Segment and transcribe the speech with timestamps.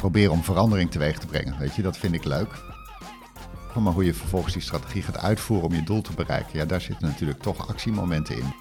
[0.00, 1.58] proberen om verandering teweeg te brengen.
[1.58, 2.48] Weet je, dat vind ik leuk.
[3.74, 6.80] Maar hoe je vervolgens die strategie gaat uitvoeren om je doel te bereiken, ja, daar
[6.80, 8.54] zitten natuurlijk toch actiemomenten in.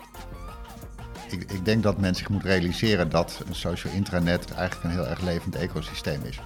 [1.29, 5.07] Ik, ik denk dat men zich moet realiseren dat een social intranet eigenlijk een heel
[5.07, 6.39] erg levend ecosysteem is.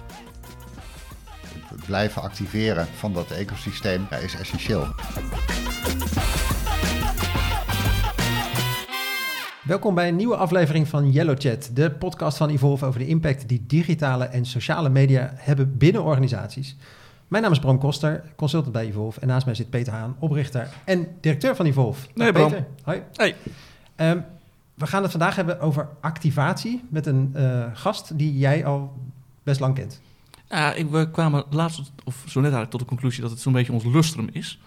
[1.66, 4.94] Het blijven activeren van dat ecosysteem is essentieel.
[9.64, 13.48] Welkom bij een nieuwe aflevering van Yellow Chat, de podcast van Evolve over de impact
[13.48, 16.76] die digitale en sociale media hebben binnen organisaties.
[17.28, 19.20] Mijn naam is Bram Koster, consultant bij Evolve.
[19.20, 22.06] En naast mij zit Peter Haan, oprichter en directeur van Evolve.
[22.14, 22.54] Nee, Bram.
[22.82, 23.02] Hoi.
[23.12, 23.36] Hey.
[23.96, 24.18] Ehm,
[24.74, 28.92] we gaan het vandaag hebben over activatie met een eh, gast die jij al
[29.42, 30.00] best lang kent.
[30.76, 33.72] Ik, we kwamen laatst, of zo net eigenlijk, tot de conclusie dat het zo'n beetje
[33.72, 34.60] ons lustrum is.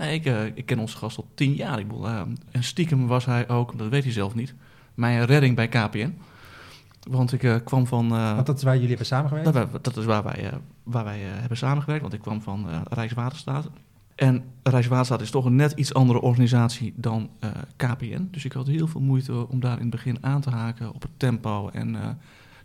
[0.00, 1.78] Nee, ik, eh, ik ken onze gast al tien jaar.
[1.78, 4.54] Ik bedoel, eh, en stiekem was hij ook, dat weet hij zelf niet,
[4.94, 6.14] mijn redding bij KPN.
[7.08, 8.12] Want ik eh, kwam van...
[8.12, 9.52] eh, Want dat is waar jullie hebben samengewerkt.
[9.52, 10.50] dat, dat is waar wij,
[10.82, 13.68] waar wij hebben samengewerkt, want ik kwam van Rijkswaterstaat.
[14.14, 17.30] En Rijkswaterstaat is toch een net iets andere organisatie dan
[17.76, 18.28] KPN.
[18.30, 21.02] Dus ik had heel veel moeite om daar in het begin aan te haken op
[21.02, 21.68] het tempo.
[21.68, 21.90] En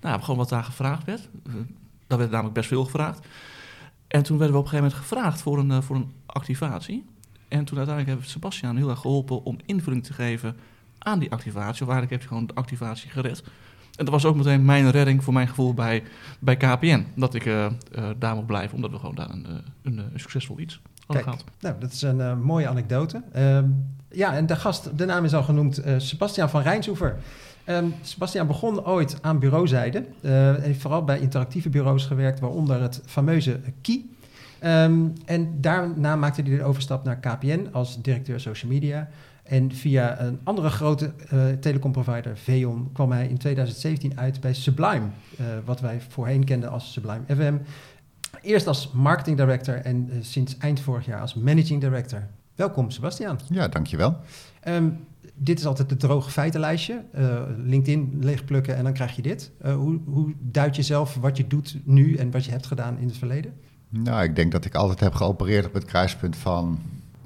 [0.02, 1.30] nou, gewoon wat daar gevraagd werd.
[2.08, 3.28] Daar werd namelijk best veel gevraagd.
[4.08, 7.06] En toen werden we op een gegeven moment gevraagd voor een, voor een activatie.
[7.48, 10.56] En toen uiteindelijk heeft Sebastian heel erg geholpen om invulling te geven
[10.98, 11.86] aan die activatie.
[11.86, 13.44] Of eigenlijk heeft hij gewoon de activatie gered.
[13.96, 16.04] En dat was ook meteen mijn redding voor mijn gevoel bij,
[16.40, 17.06] bij KPN.
[17.16, 17.72] Dat ik eh, eh,
[18.18, 21.44] daar mocht blijven, omdat we gewoon daar een, eh, een, een succesvol iets hadden gehad.
[21.60, 23.22] nou, dat is een mooie anekdote.
[23.32, 23.66] Ehm,
[24.12, 27.18] ja, en de gast, de naam is al genoemd, Sebastian van Rijnsoever.
[27.64, 30.06] Ehm Sebastian begon ooit aan bureauzijde.
[30.62, 34.06] heeft vooral bij interactieve bureaus gewerkt, waaronder het fameuze Key.
[34.60, 39.10] Ehm, en daarna maakte hij de overstap naar KPN als directeur social media.
[39.46, 45.08] En via een andere grote eh, telecomprovider, Veon, kwam hij in 2017 uit bij Sublime.
[45.38, 47.56] eh, wat wij voorheen kenden als Sublime FM.
[48.42, 52.28] Eerst als marketing director en eh, sinds eind vorig jaar als managing director.
[52.56, 53.40] Welkom, Sebastian.
[53.50, 54.18] Ja, dankjewel.
[54.62, 54.90] Ehm,
[55.34, 57.04] dit is altijd het droge feitenlijstje.
[57.58, 59.52] LinkedIn leegplukken en dan krijg je dit.
[59.64, 63.08] Hoe, hoe duid je zelf wat je doet nu en wat je hebt gedaan in
[63.08, 63.54] het verleden?
[64.04, 66.80] Nou, ik denk dat ik altijd heb geopereerd op het kruispunt van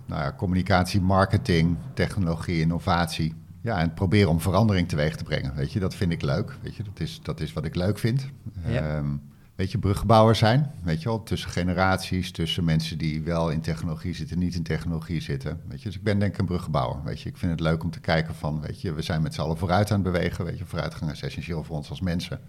[0.06, 3.34] nou ja, communicatie, marketing, technologie, innovatie.
[3.62, 5.56] Ja, en proberen om verandering teweeg te brengen.
[5.56, 6.57] Weet je, dat vind ik leuk.
[6.62, 8.25] Weet je, dat is, dat is wat ik leuk vind.
[8.68, 8.97] Ja.
[8.97, 9.07] Ehm,
[9.56, 10.72] weet je, bruggenbouwer zijn.
[10.84, 15.22] Weet je wel, tussen generaties, tussen mensen die wel in technologie zitten, niet in technologie
[15.22, 15.62] zitten.
[15.68, 17.03] Weet je, dus ik ben denk ik een bruggenbouwer.
[17.03, 19.34] Weet je, ik vind het leuk om te kijken van, weet je, we zijn met
[19.34, 20.46] z'n allen vooruit aan het bewegen.
[20.46, 22.40] Weet je, vooruitgang is essentieel voor ons als mensen.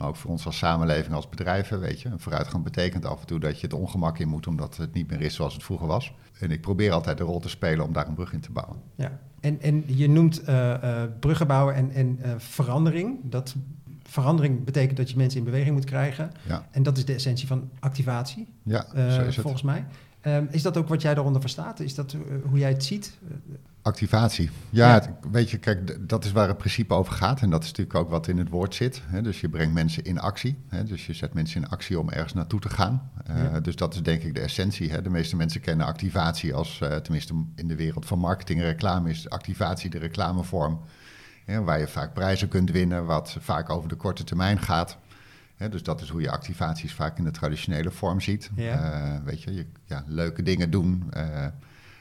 [0.00, 2.08] Maar ook voor ons als samenleving, als bedrijven, weet je.
[2.08, 4.46] En vooruitgang betekent af en toe dat je het ongemak in moet...
[4.46, 6.14] omdat het niet meer is zoals het vroeger was.
[6.38, 8.76] En ik probeer altijd de rol te spelen om daar een brug in te bouwen.
[8.94, 9.18] Ja.
[9.40, 13.18] En, en je noemt eh, eh, bruggenbouwer en, en eh, verandering.
[13.22, 13.54] Dat
[14.02, 16.30] verandering betekent dat je mensen in beweging moet krijgen.
[16.46, 18.86] Ja, En dat is de essentie van activatie, ja
[19.30, 19.84] volgens mij.
[20.20, 21.80] Ehm, is dat ook wat jij daaronder verstaat?
[21.80, 22.16] Is dat
[22.48, 23.18] hoe jij het ziet?
[23.82, 24.50] Activatie.
[24.70, 27.40] Ja, weet je, kijk, dat is waar het principe over gaat.
[27.40, 29.02] En dat is natuurlijk ook wat in het woord zit.
[29.06, 29.22] Hè?
[29.22, 30.58] Dus je brengt mensen in actie.
[30.68, 30.84] Hè?
[30.84, 33.10] Dus je zet mensen in actie om ergens naartoe te gaan.
[33.26, 33.60] Eh, Ja.
[33.60, 34.90] Dus dat is denk ik de essentie.
[34.90, 35.02] Hè?
[35.02, 39.10] De meeste mensen kennen activatie als, eh, tenminste in de wereld van marketing en reclame,
[39.10, 40.80] is activatie de reclamevorm.
[41.44, 41.62] Hè?
[41.62, 44.98] Waar je vaak prijzen kunt winnen, wat vaak over de korte termijn gaat.
[45.56, 45.68] Hè?
[45.68, 48.50] Dus dat is hoe je activaties vaak in de traditionele vorm ziet.
[48.56, 48.92] Ja.
[48.92, 51.10] Eh, weet je, je ja, leuke dingen doen.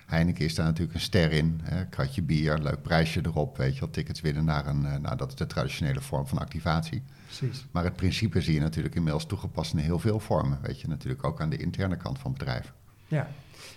[0.09, 1.59] Heineken is daar natuurlijk een ster in.
[1.63, 1.85] Hè?
[1.85, 3.89] Kratje bier, leuk prijsje erop, weet je wel.
[3.89, 4.85] Tickets winnen naar een...
[4.85, 7.03] eh, nou, dat is de traditionele vorm van activatie.
[7.25, 7.65] Precies.
[7.71, 10.59] Maar het principe zie je natuurlijk inmiddels toegepast in heel veel vormen.
[10.61, 12.71] Weet je, natuurlijk ook aan de interne kant van bedrijven.
[13.07, 13.27] Ja.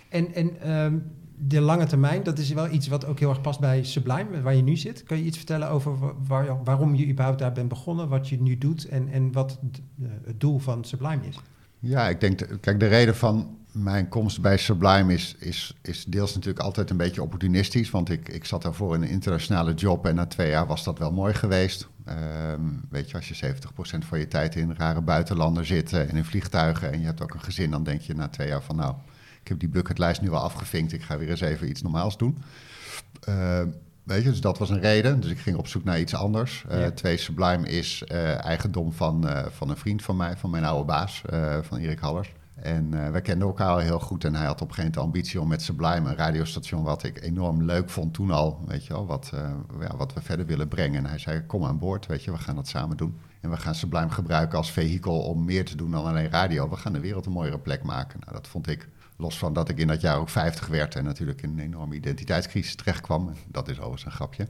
[0.09, 0.97] En, en ehm,
[1.37, 4.55] de lange termijn, dat is wel iets wat ook heel erg past bij Sublime, waar
[4.55, 5.03] je nu zit.
[5.03, 8.41] Kun je iets vertellen over wa- waar, waarom je überhaupt daar bent begonnen, wat je
[8.41, 11.39] nu doet en, en wat het, eh, het doel van Sublime is?
[11.79, 16.05] Ja, ik denk, de- kijk, de reden van mijn komst bij Sublime is, is, is
[16.05, 17.89] deels natuurlijk altijd een beetje opportunistisch.
[17.89, 20.99] Want ik, ik zat daarvoor in een internationale job en na twee jaar was dat
[20.99, 21.87] wel mooi geweest.
[22.05, 26.15] Ehm, weet je, als je 70% van je tijd in rare buitenlanden zit eh, en
[26.15, 28.75] in vliegtuigen en je hebt ook een gezin, dan denk je na twee jaar van
[28.75, 28.95] nou,
[29.41, 32.37] ik heb die bucketlijst nu al afgevinkt, ik ga weer eens even iets normaals doen.
[33.19, 33.67] Ehm,
[34.03, 35.19] weet je, dus dat was een reden.
[35.19, 36.63] Dus ik ging op zoek naar iets anders.
[36.69, 36.91] Eh, Ja.
[36.91, 40.85] Twee, Sublime is eh, eigendom van, eh, van een vriend van mij, van mijn oude
[40.85, 42.31] baas, eh, van Erik Hallers.
[42.55, 44.23] En eh wij kenden elkaar al heel goed.
[44.23, 47.03] En hij had op een gegeven moment de ambitie om met Sublime, een radiostation wat
[47.03, 50.45] ik enorm leuk vond toen al, weet je wel, wat, eh, ja, wat we verder
[50.45, 50.97] willen brengen.
[50.97, 53.19] En hij zei, kom aan boord, weet je, we gaan dat samen doen.
[53.41, 56.69] En we gaan Sublime gebruiken als vehikel om meer te doen dan alleen radio.
[56.69, 58.19] We gaan de wereld een mooiere plek maken.
[58.19, 61.03] Nou, dat vond ik, los van dat ik in dat jaar ook 50 werd en
[61.03, 63.33] natuurlijk in een enorme identiteitscrisis terecht kwam.
[63.47, 64.47] Dat is overigens een grapje.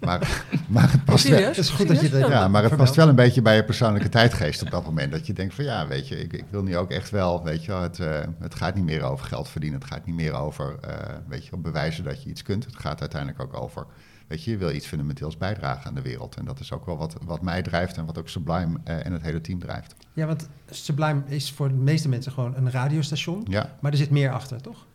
[0.00, 1.42] Maar, maar het past wel?
[1.42, 3.64] Het is goed dat je dat ja, maar het past wel een beetje bij je
[3.64, 5.12] persoonlijke tijdgeest op dat moment.
[5.12, 7.64] Dat je denkt van ja, weet je, ik, ik wil nu ook echt wel, weet
[7.64, 9.80] je, het, eh, het gaat niet meer over geld verdienen.
[9.80, 12.64] Het gaat niet meer over, eh, weet je, bewijzen dat je iets kunt.
[12.64, 13.86] Het gaat uiteindelijk ook over,
[14.26, 16.36] weet je, je wil iets fundamenteels bijdragen aan de wereld.
[16.36, 19.12] En dat is ook wel wat, wat mij drijft en wat ook Sublime eh, en
[19.12, 19.94] het hele team drijft.
[20.12, 23.44] Ja, want Sublime is voor de meeste mensen gewoon een radiostation.
[23.48, 23.76] Ja.
[23.80, 24.86] Maar er zit meer achter, toch?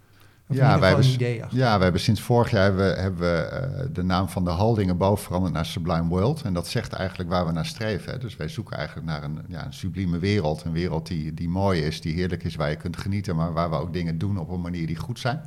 [0.56, 1.57] Ja, wij hebben, een idee achter.
[1.57, 4.89] ja, we hebben sinds vorig jaar hebben, hebben we eh, de naam van de holding
[4.89, 6.42] erboven veranderd naar Sublime World.
[6.42, 8.12] En dat zegt eigenlijk waar we naar streven.
[8.12, 8.18] Hè.
[8.18, 10.63] Dus wij zoeken eigenlijk naar een, ja, een sublieme wereld.
[10.63, 13.69] Een wereld die, die mooi is, die heerlijk is, waar je kunt genieten, maar waar
[13.69, 15.42] we ook dingen doen op een manier die goed zijn.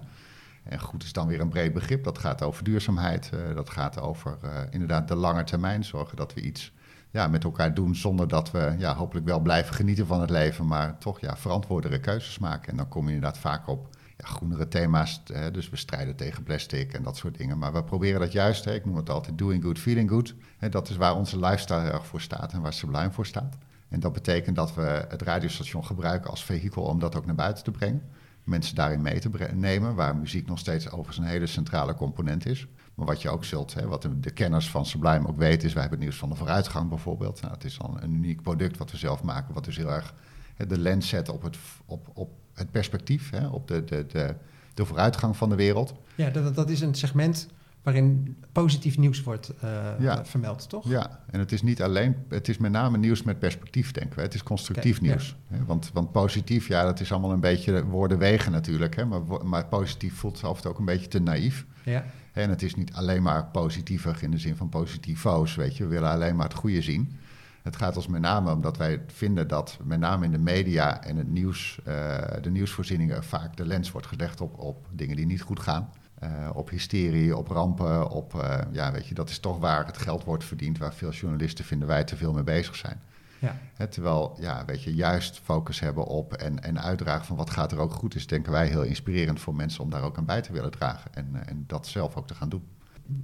[0.65, 2.05] En goed is dan weer een breed begrip.
[2.05, 3.31] Dat gaat over duurzaamheid.
[3.33, 5.85] eh, dat gaat over eh, inderdaad de lange termijn.
[5.85, 6.73] Zorgen dat we iets
[7.11, 10.67] ja, met elkaar doen zonder dat we ja, hopelijk wel blijven genieten van het leven.
[10.67, 12.71] Maar toch ja, verantwoordere keuzes maken.
[12.71, 13.94] En dan kom je inderdaad vaak op
[14.27, 15.23] groenere thema's.
[15.33, 17.59] Hè, dus we strijden tegen plastic en dat soort dingen.
[17.59, 18.65] Maar we proberen dat juist.
[18.65, 20.35] Hè, ik noem het altijd doing good, feeling good.
[20.59, 23.57] Hè, dat is waar onze lifestyle erg voor staat en waar Sublime voor staat.
[23.89, 27.65] En dat betekent dat we het radiostation gebruiken als vehikel om dat ook naar buiten
[27.65, 28.03] te brengen.
[28.45, 32.67] Mensen daarin mee te nemen, waar muziek nog steeds overigens een hele centrale component is.
[32.95, 35.73] Maar wat je ook zult, hè, wat de, de kenners van Sublime ook weten, is
[35.73, 37.41] wij hebben het nieuws van de vooruitgang bijvoorbeeld.
[37.41, 40.15] Nou, het is dan een uniek product wat we zelf maken, wat dus heel erg
[40.55, 41.57] hè, de lens zet op het,
[41.87, 44.35] op, op het perspectief, hè, op de, de, de,
[44.75, 45.95] de vooruitgang van de wereld.
[46.15, 47.49] Ja, dat, dat is een segment
[47.83, 50.25] waarin positief nieuws wordt eh, Ja.
[50.25, 50.89] vermeld, toch?
[50.89, 54.23] Ja, en het is niet alleen, het is met name nieuws met perspectief, denken we.
[54.23, 55.03] Het is constructief ja.
[55.07, 55.37] nieuws.
[55.49, 58.97] Hè, Want, want positief, ja, dat is allemaal een beetje woorden wegen natuurlijk.
[58.97, 61.67] Hè, maar, maar positief voelt af en toe ook een beetje te naïef.
[61.85, 62.05] Ja.
[62.33, 65.83] En het is niet alleen maar positiever in de zin van positivo's, weet je.
[65.85, 67.17] We willen alleen maar het goede zien.
[67.65, 71.17] Het gaat ons met name omdat wij vinden dat met name in de media en
[71.17, 75.43] het nieuws, eh, de nieuwsvoorzieningen vaak de lens wordt gelegd op, op dingen die niet
[75.43, 75.91] goed gaan.
[76.15, 79.99] Eh, op hysterie, op rampen, op, eh, ja, weet je, dat is toch waar het
[79.99, 83.01] geld wordt verdiend, waar veel journalisten vinden wij te veel mee bezig zijn.
[83.39, 83.57] Ja.
[83.75, 87.73] Hè, terwijl, ja, weet je, juist focus hebben op en, en uitdragen van wat gaat
[87.73, 90.41] er ook goed is, denken wij heel inspirerend voor mensen om daar ook aan bij
[90.41, 92.63] te willen dragen en, en dat zelf ook te gaan doen.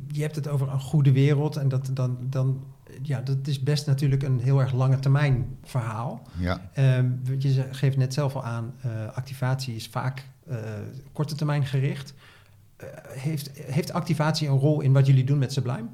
[0.09, 2.65] Je hebt het over een goede wereld en dat, dan, dan,
[3.03, 6.23] ja, dat is best natuurlijk een heel erg lange termijn verhaal.
[6.39, 10.57] Ja, Ehm, je geeft net zelf al aan, eh, activatie is vaak eh,
[11.13, 12.15] korte termijn gericht.
[12.77, 15.87] Eh, heeft, heeft activatie een rol in wat jullie doen met Sublime?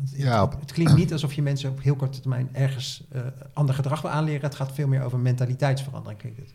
[0.00, 3.04] Het- Ja, Het klinkt niet alsof je mensen op heel korte termijn ergens
[3.52, 4.40] ander gedrag wil aanleren.
[4.42, 6.20] Het gaat veel meer over mentaliteitsverandering.
[6.20, 6.52] klinkt het.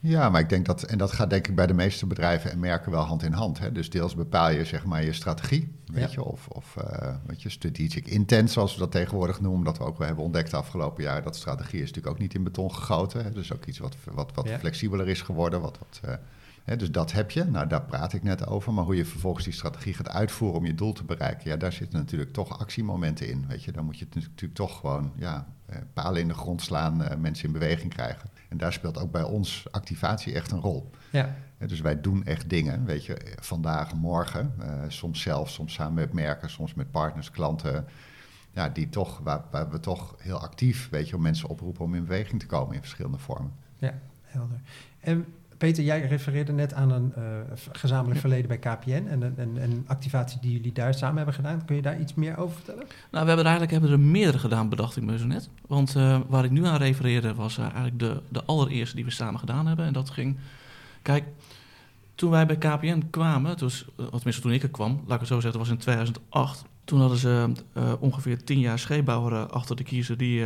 [0.00, 2.58] Ja, maar ik denk dat, en dat gaat denk ik bij de meeste bedrijven en
[2.58, 3.58] merken wel hand in hand.
[3.58, 3.72] Hè?
[3.72, 6.08] Dus deels bepaal je zeg maar je strategie, weet Ja.
[6.10, 9.64] je, of, of eh, weet je, strategic intent, zoals we dat tegenwoordig noemen.
[9.64, 11.22] Dat we ook wel hebben ontdekt de afgelopen jaar.
[11.22, 13.24] Dat strategie is natuurlijk ook niet in beton gegoten.
[13.24, 13.30] Hè?
[13.30, 14.58] Dus ook iets wat, wat, wat Ja.
[14.58, 15.60] flexibeler is geworden.
[15.60, 16.14] Wat, wat, eh,
[16.74, 17.44] Dus dat heb je.
[17.44, 18.72] Nou, daar praat ik net over.
[18.72, 21.72] Maar hoe je vervolgens die strategie gaat uitvoeren om je doel te bereiken, ja, daar
[21.72, 23.44] zitten natuurlijk toch actiemomenten in.
[23.48, 27.02] Weet je, dan moet je natuurlijk toch gewoon ja, eh, palen in de grond slaan,
[27.02, 28.30] eh, mensen in beweging krijgen.
[28.48, 30.90] En daar speelt ook bij ons activatie echt een rol.
[31.12, 35.94] Ja, Dus wij doen echt dingen, weet je, vandaag, morgen, eh, soms zelf, soms samen
[35.94, 37.86] met merken, soms met partners, klanten,
[38.52, 41.94] ja, die toch, waar, waar we toch heel actief, weet je, om mensen oproepen om
[41.94, 43.52] in beweging te komen in verschillende vormen.
[43.76, 44.60] ja, helder.
[45.00, 45.26] En
[45.58, 47.22] Peter, jij refereerde net aan een eh,
[47.72, 51.64] gezamenlijk verleden bij KPN en een, activatie die jullie daar samen hebben gedaan.
[51.64, 52.84] Kun je daar iets meer over vertellen?
[53.10, 55.48] Nou, we hebben er eigenlijk hebben er meerdere gedaan, bedacht ik me zo net.
[55.66, 59.10] Want eh, waar ik nu aan refereerde was eh, eigenlijk de, de allereerste die we
[59.10, 59.86] samen gedaan hebben.
[59.86, 60.36] En dat ging...
[61.02, 61.24] Kijk,
[62.14, 65.40] toen wij bij KPN kwamen, dus, tenminste toen ik er kwam, laat ik het zo
[65.40, 66.64] zeggen, dat was in 2008.
[66.84, 67.52] Toen hadden ze
[67.98, 70.42] ongeveer tien jaar scheepbouwer achter de kiezer die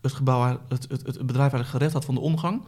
[0.00, 2.62] het, gebouw, het, het, het bedrijf eigenlijk gered had van de omgang.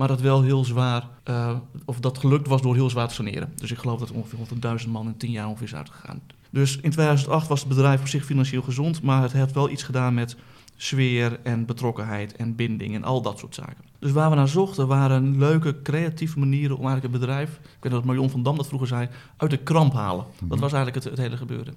[0.00, 3.52] Maar dat wel heel zwaar, eh, of dat gelukt was door heel zwaar te saneren.
[3.56, 6.20] Dus ik geloof dat ongeveer 100.000 man in 10 jaar ongeveer is uitgegaan.
[6.50, 9.82] Dus in 2008 was het bedrijf op zich financieel gezond, maar het heeft wel iets
[9.82, 10.36] gedaan met
[10.76, 13.84] sfeer en betrokkenheid en binding en al dat soort zaken.
[13.98, 17.92] Dus waar we naar zochten waren leuke, creatieve manieren om eigenlijk het bedrijf, ik weet
[17.92, 20.24] dat Marion van Dam dat vroeger zei, uit de kramp halen.
[20.38, 20.60] Dat Mhm.
[20.60, 21.74] was eigenlijk het, het hele gebeuren.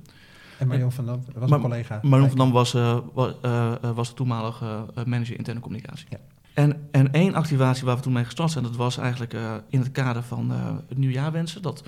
[0.60, 2.00] En Marion van Dam was een collega.
[2.04, 6.08] Marion van Dam was, eh, wa- eh, was de toenmalige manager interne communicatie.
[6.10, 6.18] Ja.
[6.54, 9.80] En, en één activatie waar we toen mee gestart zijn, dat was eigenlijk eh, in
[9.80, 11.62] het kader van eh, het nieuwjaarwensen.
[11.62, 11.84] Dat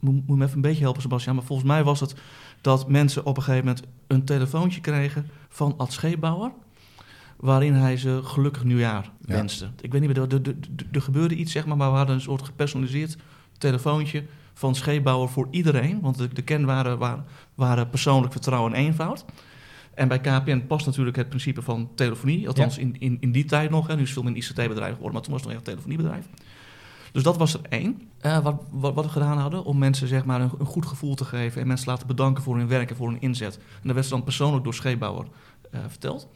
[0.00, 1.34] moet, moet me even een beetje helpen, Sebastian.
[1.34, 2.14] Maar volgens mij was het
[2.60, 6.50] dat mensen op een gegeven moment een telefoontje kregen van Ad Scheepbouwer.
[7.36, 9.34] Waarin hij ze gelukkig nieuwjaar Ja.
[9.34, 9.68] wenste.
[9.80, 10.54] Ik weet niet meer, er,
[10.92, 13.16] er, gebeurde iets, zeg maar, maar we hadden een soort gepersonaliseerd
[13.58, 14.24] telefoontje
[14.54, 16.00] van Scheepbouwer voor iedereen.
[16.00, 17.24] Want de, de waren,
[17.54, 19.24] waren persoonlijk vertrouwen en eenvoud.
[19.98, 22.46] En bij KPN past natuurlijk het principe van telefonie.
[22.48, 23.86] Althans, in, in, in die tijd nog.
[23.86, 23.94] Hè.
[23.94, 25.74] Nu is het veel meer een ICT-bedrijf geworden, maar toen was het nog echt een
[25.74, 26.26] telefoniebedrijf.
[27.12, 28.02] Dus dat was er één.
[28.20, 31.14] eh, wat, wat, wat we gedaan hadden om mensen zeg maar, een, een goed gevoel
[31.14, 33.56] te geven en mensen te laten bedanken voor hun werk en voor hun inzet.
[33.56, 35.26] En dat werd ze dan persoonlijk door Scheepbouwer
[35.70, 36.28] eh, verteld.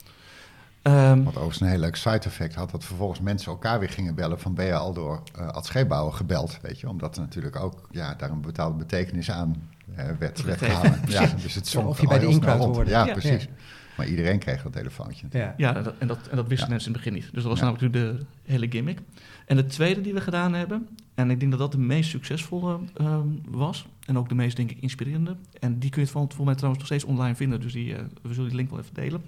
[0.82, 4.14] Ehm, Wat overigens een heel leuk side effect had, dat vervolgens mensen elkaar weer gingen
[4.14, 7.56] bellen van ben je al door uh, Ad Scheepbouwer gebeld, weet je, omdat er natuurlijk
[7.56, 10.60] ook ja, daar een bepaalde betekenis aan uh, werd, werd.
[11.06, 12.90] Ja, dus het of je bij de inkoud hoorde.
[12.90, 13.42] Ja, ja, precies.
[13.42, 13.50] Ja.
[13.96, 15.26] Maar iedereen kreeg dat telefoontje.
[15.30, 17.32] Ja, ja en, dat, en, dat, en dat wisten mensen in het begin niet.
[17.32, 18.98] Dus dat was namelijk de hele gimmick.
[19.46, 22.78] En de tweede die we gedaan hebben, en ik denk dat dat de meest succesvolle
[23.00, 23.18] uh,
[23.48, 26.78] was, en ook de meest, denk ik, inspirerende, en die kun je volgens mij trouwens
[26.78, 29.22] nog steeds online vinden, dus die, uh, we zullen die link wel even delen,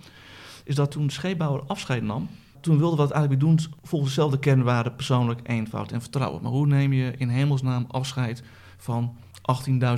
[0.64, 2.28] is dat toen Scheepbouwer afscheid nam,
[2.64, 6.42] toen wilden we het eigenlijk doen volgens dezelfde kernwaarden, persoonlijk, eenvoud en vertrouwen.
[6.42, 8.42] Maar hoe neem je in hemelsnaam afscheid
[8.76, 9.16] van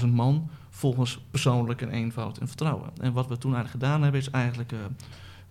[0.00, 2.90] 18.000 man volgens persoonlijk en eenvoud en vertrouwen?
[3.00, 4.78] En wat we toen eigenlijk gedaan hebben, is eigenlijk uh,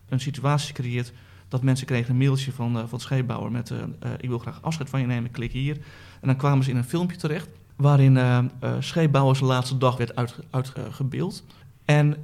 [0.10, 1.14] een situatie gecreëerd
[1.48, 3.80] dat mensen kregen een mailtje van, uh, van Scheepbouwer met uh,
[4.20, 5.76] ik wil graag afscheid van je nemen, klik hier.
[6.22, 8.40] En dan kwamen ze in een filmpje terecht waarin uh,
[8.80, 10.16] Scheepbouwer zijn laatste dag werd
[10.50, 11.44] uitgebeeld.
[11.46, 12.18] Uit, en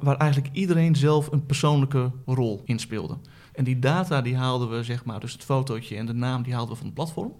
[0.00, 3.16] waar eigenlijk iedereen zelf een persoonlijke rol in speelde.
[3.58, 6.52] En die data die haalden we, zeg maar, dus het fotootje en de naam, die
[6.52, 7.32] haalden we van het platform.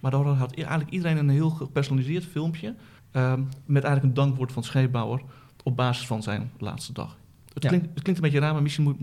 [0.00, 2.74] Maar daar had eigenlijk iedereen een heel gepersonaliseerd filmpje
[3.64, 5.22] met eigenlijk een dankwoord van Scheepbouwer
[5.62, 7.16] op basis van zijn laatste dag.
[7.52, 7.68] Het, ja.
[7.68, 8.98] klinkt, het klinkt een beetje raar, maar misschien moet,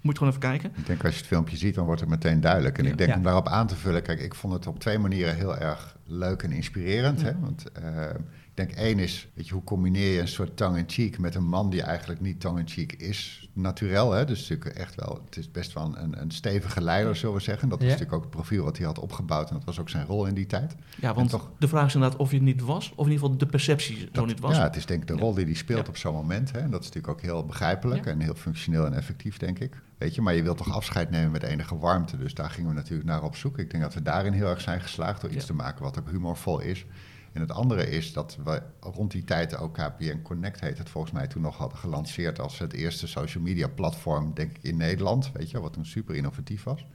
[0.00, 0.72] moet je gewoon even kijken.
[0.76, 2.78] Ik denk als je het filmpje ziet, dan wordt het meteen duidelijk.
[2.78, 2.90] En ja.
[2.90, 3.16] ik denk ja.
[3.16, 6.42] om daarop aan te vullen, kijk, ik vond het op twee manieren heel erg leuk
[6.42, 7.20] en inspirerend.
[7.20, 7.26] Ja.
[7.26, 7.38] Hè?
[7.40, 8.06] Want uh,
[8.54, 11.70] ik denk één is, weet je, hoe combineer je een soort tongue-in-cheek met een man
[11.70, 14.12] die eigenlijk niet tongue-in-cheek is, naturel.
[14.12, 14.24] Hè?
[14.24, 17.68] Dus natuurlijk echt wel, het is best wel een, een stevige leider, zullen we zeggen.
[17.68, 20.06] Dat is natuurlijk ook het profiel wat hij had opgebouwd en dat was ook zijn
[20.06, 20.74] rol in die tijd.
[21.00, 23.24] Ja, want toch, de vraag is inderdaad of je het niet was, of in ieder
[23.24, 24.56] geval de perceptie zo niet was.
[24.56, 26.52] Ja, het is denk ik de rol die hij speelt op zo'n moment.
[26.52, 26.58] Hè?
[26.58, 29.82] En dat is natuurlijk ook heel begrijpelijk en heel functioneel en effectief, denk ik.
[29.98, 32.16] Weet je, maar je wilt toch afscheid nemen met enige warmte.
[32.16, 33.58] Dus daar gingen we natuurlijk naar op zoek.
[33.58, 35.46] Ik denk dat we daarin heel erg zijn geslaagd door iets ja.
[35.46, 36.86] te maken wat ook humorvol is.
[37.32, 41.12] En het andere is dat we rond die tijd ook KPN Connect heet het volgens
[41.12, 45.32] mij toen nog hadden gelanceerd als het eerste social media platform, denk ik, in Nederland.
[45.32, 46.86] Weet je, wat toen super innovatief was.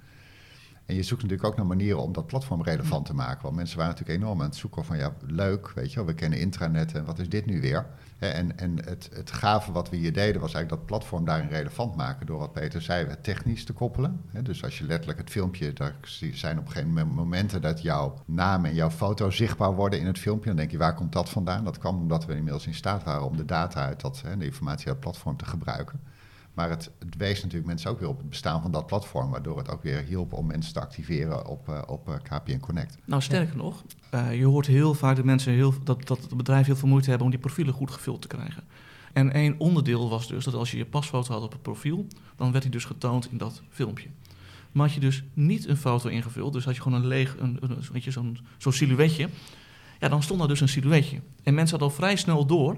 [0.87, 3.43] En je zoekt natuurlijk ook naar manieren om dat platform relevant te maken.
[3.43, 6.13] Want mensen waren natuurlijk enorm aan het zoeken van ja, leuk, weet je wel, we
[6.13, 7.85] kennen intranet en wat is dit nu weer?
[8.19, 11.95] En, en het, het gave wat we hier deden was eigenlijk dat platform daarin relevant
[11.95, 14.21] maken door wat Peter zei, het technisch te koppelen.
[14.31, 15.95] Dus als je letterlijk het filmpje, daar
[16.33, 20.05] zijn op een gegeven moment momenten dat jouw naam en jouw foto zichtbaar worden in
[20.05, 20.47] het filmpje.
[20.47, 21.63] Dan denk je, waar komt dat vandaan?
[21.63, 24.85] Dat kwam omdat we inmiddels in staat waren om de data uit dat, de informatie
[24.85, 25.99] uit het platform te gebruiken.
[26.57, 29.57] Maar het, het, wees natuurlijk mensen ook weer op het bestaan van dat platform, waardoor
[29.57, 32.97] het ook weer hielp om mensen te activeren op, uh, op uh, KPN Connect.
[33.05, 33.61] Nou, sterker ja.
[33.61, 33.83] nog,
[34.13, 37.09] uh, je hoort heel vaak dat mensen heel, dat, dat het bedrijf heel veel moeite
[37.09, 38.63] hebben om die profielen goed gevuld te krijgen.
[39.13, 42.51] En één onderdeel was dus dat als je je pasfoto had op het profiel, dan
[42.51, 44.07] werd die dus getoond in dat filmpje.
[44.71, 47.57] Maar had je dus niet een foto ingevuld, dus had je gewoon een leeg, een,
[47.61, 49.29] een, weet je, zo'n, zo'n silhouetje,
[49.99, 51.19] ja, dan stond daar dus een silhouetje.
[51.43, 52.77] En mensen hadden al vrij snel door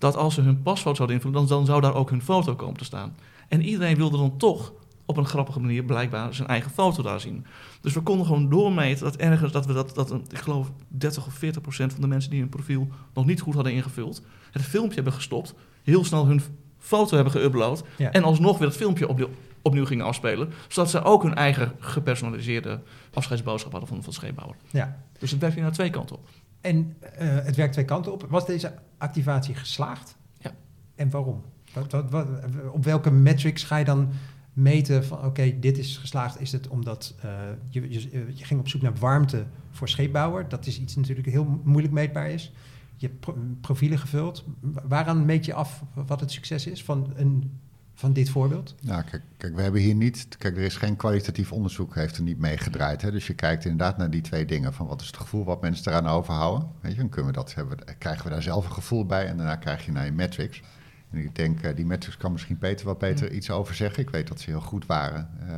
[0.00, 2.76] dat als ze hun pasfoto zouden invullen, dan, dan zou daar ook hun foto komen
[2.76, 3.16] te staan.
[3.48, 4.72] En iedereen wilde dan toch
[5.04, 7.46] op een grappige manier blijkbaar zijn eigen foto daar zien.
[7.80, 11.32] Dus we konden gewoon doormeten dat ergens dat we dat, dat ik geloof 30 of
[11.32, 14.94] 40 procent van de mensen die hun profiel nog niet goed hadden ingevuld, het filmpje
[14.94, 16.40] hebben gestopt, heel snel hun
[16.78, 18.10] foto hebben geüpload ja.
[18.10, 19.28] en alsnog weer het filmpje opnieuw,
[19.62, 22.80] opnieuw gingen afspelen, zodat ze ook hun eigen gepersonaliseerde
[23.12, 24.56] afscheidsboodschap hadden van, van scheepbouwer.
[24.70, 24.96] Ja.
[25.18, 26.28] Dus het werkt hier naar twee kanten op.
[26.60, 28.26] En uh, het werkt twee kanten op.
[28.28, 30.16] Was deze activatie geslaagd?
[30.38, 30.52] Ja.
[30.94, 31.42] En waarom?
[31.72, 32.28] Wat, wat, wat,
[32.72, 34.08] op welke metrics ga je dan
[34.52, 36.40] meten van oké, okay, dit is geslaagd?
[36.40, 37.32] Is het omdat uh,
[37.68, 38.00] je, je,
[38.34, 40.48] je, ging op zoek naar warmte voor scheepbouwer?
[40.48, 42.52] Dat is iets natuurlijk heel moeilijk meetbaar is.
[42.96, 44.44] Je hebt pro profielen gevuld.
[44.60, 47.60] Waaraan meet je af wat het succes is van een
[48.00, 48.74] van dit voorbeeld?
[48.80, 50.28] Nou, kijk, kijk, we hebben hier niet...
[50.38, 53.00] Kijk, er is geen kwalitatief onderzoek, heeft er niet meegedraaid.
[53.00, 54.74] Dus je kijkt inderdaad naar die twee dingen.
[54.74, 56.68] Van wat is het gevoel wat mensen eraan overhouden?
[56.80, 59.26] Weet je, dan kunnen we dat, hebben, krijgen we daar zelf een gevoel bij.
[59.26, 60.62] En daarna krijg je naar je metrics.
[61.10, 64.02] En ik denk, uh, die metrics kan misschien Peter wat beter iets over zeggen.
[64.02, 65.30] Ik weet dat ze heel goed waren.
[65.42, 65.48] Uh,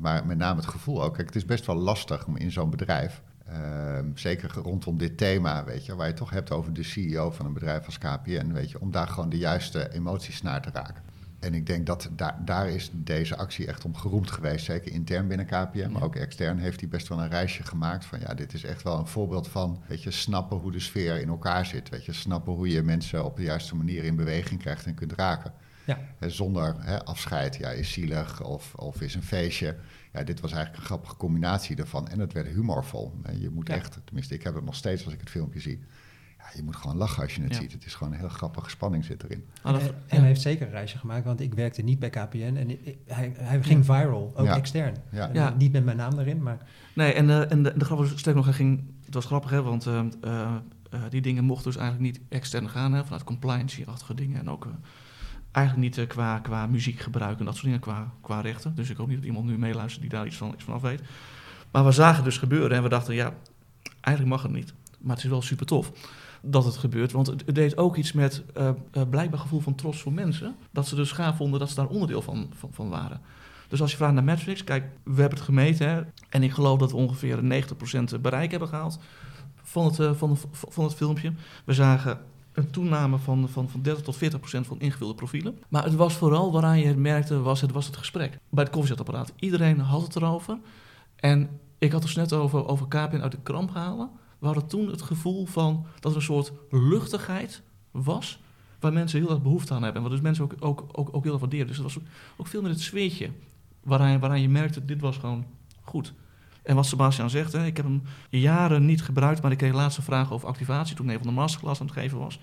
[0.00, 1.14] maar met name het gevoel ook.
[1.14, 3.22] Kijk, het is best wel lastig om in zo'n bedrijf...
[3.50, 7.30] Uh, zeker rondom dit thema, weet je, waar je het toch hebt over de CEO
[7.30, 10.70] van een bedrijf als KPN, weet je, om daar gewoon de juiste emoties naar te
[10.72, 11.02] raken.
[11.38, 14.64] En ik denk dat daar, daar is deze actie echt om geroemd geweest.
[14.64, 18.04] Zeker intern binnen KPN, maar ook extern heeft hij best wel een reisje gemaakt.
[18.04, 21.20] Van ja, dit is echt wel een voorbeeld van, weet je, snappen hoe de sfeer
[21.20, 21.88] in elkaar zit.
[21.88, 25.12] Weet je, snappen hoe je mensen op de juiste manier in beweging krijgt en kunt
[25.12, 25.52] raken.
[25.84, 25.98] Ja.
[26.20, 29.76] Zonder hè, afscheid, ja, is zielig of, of is een feestje.
[30.12, 32.08] Ja, dit was eigenlijk een grappige combinatie ervan.
[32.08, 33.12] En het werd humorvol.
[33.40, 33.74] Je moet ja.
[33.74, 35.80] echt, tenminste, ik heb het nog steeds als ik het filmpje zie
[36.54, 37.60] je moet gewoon lachen als je het ja.
[37.60, 37.72] ziet.
[37.72, 39.44] Het is gewoon een heel grappige spanning zit erin.
[39.62, 42.70] En, en hij heeft zeker een reisje gemaakt, want ik werkte niet bij KPN en
[42.70, 44.56] ik, hij, hij ging viral, ook ja.
[44.56, 44.96] extern.
[45.10, 45.30] Ja.
[45.32, 45.54] Ja.
[45.58, 46.58] Niet met mijn naam erin, maar...
[46.94, 49.50] Nee, en, uh, en de, de grap was sterk nog, hij ging het was grappig,
[49.50, 50.06] hè, want uh,
[51.08, 54.40] die dingen mochten dus eigenlijk niet extern gaan, hè, vanuit compliance-achtige dingen.
[54.40, 54.68] En ook
[55.52, 58.74] eigenlijk niet qua, qua muziek gebruiken en dat soort dingen, qua, qua rechten.
[58.74, 60.82] Dus ik hoop niet dat iemand nu meeluistert die daar iets van, iets van af
[60.82, 61.00] weet.
[61.70, 63.34] Maar we zagen dus gebeuren en we dachten, ja,
[64.00, 64.74] eigenlijk mag het niet.
[65.00, 65.92] Maar het is wel super tof
[66.42, 67.12] dat het gebeurt.
[67.12, 68.70] Want het, deed ook iets met uh,
[69.10, 70.56] blijkbaar gevoel van trots voor mensen.
[70.70, 73.20] Dat ze dus gaaf vonden dat ze daar onderdeel van, van, van waren.
[73.68, 76.12] Dus als je vraagt naar Netflix, kijk, we hebben het gemeten.
[76.28, 77.64] En ik geloof dat we ongeveer
[78.16, 78.98] 90% bereik hebben gehaald
[79.62, 81.32] van het, uh, van, van het filmpje.
[81.64, 82.18] We zagen
[82.52, 85.58] een toename van, van, van 30 tot 40 procent van ingevulde profielen.
[85.68, 88.38] Maar het was vooral waaraan je het merkte, was het, was het gesprek.
[88.48, 89.32] Bij het koffiezetapparaat.
[89.38, 90.58] Iedereen had het erover.
[91.16, 94.10] En ik had het net over, over KPN uit de kramp halen.
[94.38, 98.40] We hadden toen het gevoel van dat er een soort luchtigheid was...
[98.80, 100.02] waar mensen heel erg behoefte aan hebben.
[100.02, 101.66] En wat dus mensen ook, ook, ook, ook heel erg waarderen.
[101.66, 101.98] Dus het was
[102.36, 103.30] ook, veel meer het sfeertje
[103.82, 105.44] waaraan, waaraan je merkte, dit was gewoon
[105.82, 106.12] goed.
[106.62, 110.02] En wat Sebastian zegt, hè, ik heb hem jaren niet gebruikt, maar ik kreeg laatste
[110.02, 112.40] vragen over activatie toen een van de masterclass aan het geven was.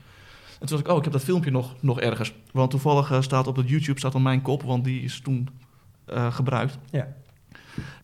[0.60, 2.34] En toen was ik, oh, ik heb dat filmpje nog, nog ergens.
[2.52, 5.50] Want toevallig uh, staat op het YouTube staat dan mijn kop, want die is toen
[6.10, 6.78] uh, gebruikt.
[6.92, 7.08] Ja.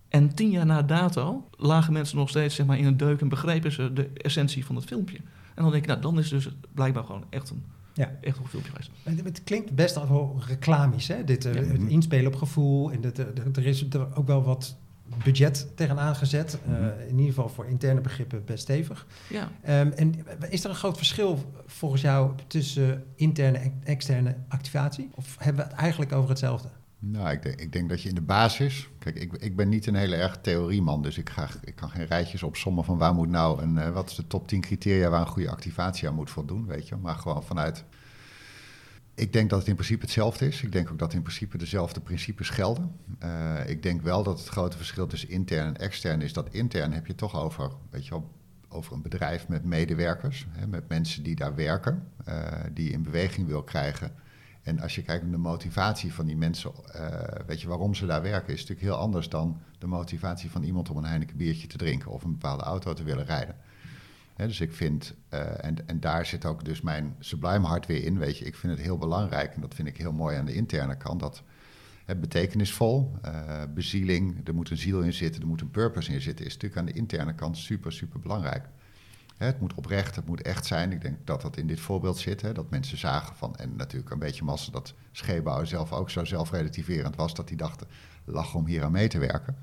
[0.09, 3.29] En tien jaar na dato lagen mensen nog steeds zeg maar, in een deuk en
[3.29, 5.17] begrepen ze de essentie van het filmpje.
[5.55, 7.63] En dan denk ik, nou, dan is dus blijkbaar gewoon echt een,
[7.93, 8.11] ja.
[8.21, 8.91] echt een filmpje geweest.
[9.23, 11.23] Het klinkt best wel reclamisch, hè?
[11.23, 11.49] Dit, ja.
[11.49, 12.91] het inspelen op gevoel.
[12.91, 14.77] En dit, er is er ook wel wat
[15.23, 16.59] budget tegenaan gezet.
[16.65, 19.07] Mm in ieder geval voor interne begrippen best stevig.
[19.29, 19.51] Ja.
[19.81, 20.15] Um, en
[20.49, 25.09] is er een groot verschil volgens jou tussen interne en externe activatie?
[25.15, 26.69] Of hebben we het eigenlijk over hetzelfde?
[26.99, 28.89] Nou, ik denk, ik denk dat je in de basis.
[28.99, 32.05] Kijk, ik, ik ben niet een hele erg theorieman, dus ik, ga, ik kan geen
[32.05, 33.75] rijtjes opsommen van waar moet nou een.
[33.75, 36.87] Uh, wat is de top 10 criteria waar een goede activatie aan moet voldoen, weet
[36.87, 36.95] je.
[36.95, 37.85] Maar gewoon vanuit
[39.19, 40.63] ik denk dat het in principe hetzelfde is.
[40.63, 42.95] Ik denk ook dat in principe dezelfde principes gelden.
[43.23, 46.93] Uh, ik denk wel dat het grote verschil tussen intern en extern is dat intern
[46.93, 48.21] heb je toch over, weet je
[48.69, 52.35] over een bedrijf met medewerkers, hè, met mensen die daar werken, uh,
[52.73, 54.11] die in beweging wil krijgen.
[54.69, 57.07] En als je kijkt naar de motivatie van die mensen, uh,
[57.47, 60.89] weet je waarom ze daar werken, is natuurlijk heel anders dan de motivatie van iemand
[60.89, 63.55] om een Heineken biertje te drinken of een bepaalde auto te willen rijden
[64.47, 68.17] dus ik vind, uh, en, en daar zit ook dus mijn Sublime hart weer in,
[68.17, 68.45] weet je.
[68.45, 71.19] Ik vind het heel belangrijk, en dat vind ik heel mooi aan de interne kant,
[71.19, 71.43] dat
[72.05, 76.21] het betekenisvol, uh, bezieling, er moet een ziel in zitten, er moet een purpose in
[76.21, 78.65] zitten, is natuurlijk aan de interne kant super, super belangrijk.
[79.39, 80.91] Het moet oprecht, het moet echt zijn.
[80.91, 84.11] Ik denk dat dat in dit voorbeeld zit, hè, dat mensen zagen van, en natuurlijk
[84.11, 87.85] een beetje massa dat Scheepbouwer zelf ook zo zelfrelativerend was, dat hij dacht,
[88.25, 89.55] lach om hier aan mee te werken.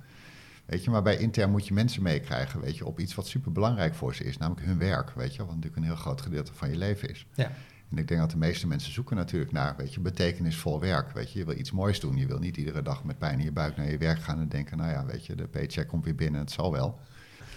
[0.67, 3.53] Weet je, maar bij intern moet je mensen meekrijgen, weet je, op iets wat super
[3.53, 6.55] belangrijk voor ze is, namelijk hun werk, weet je, wat natuurlijk een heel groot gedeelte
[6.55, 7.27] van je leven is.
[7.35, 7.51] Ja.
[7.91, 11.33] En ik denk dat de meeste mensen zoeken natuurlijk naar, weet je, betekenisvol werk, weet
[11.33, 11.39] je.
[11.39, 13.77] Je wil iets moois doen, je wil niet iedere dag met pijn in je buik
[13.77, 16.41] naar je werk gaan en denken, nou ja, weet je, de paycheck komt weer binnen,
[16.41, 17.01] het zal wel.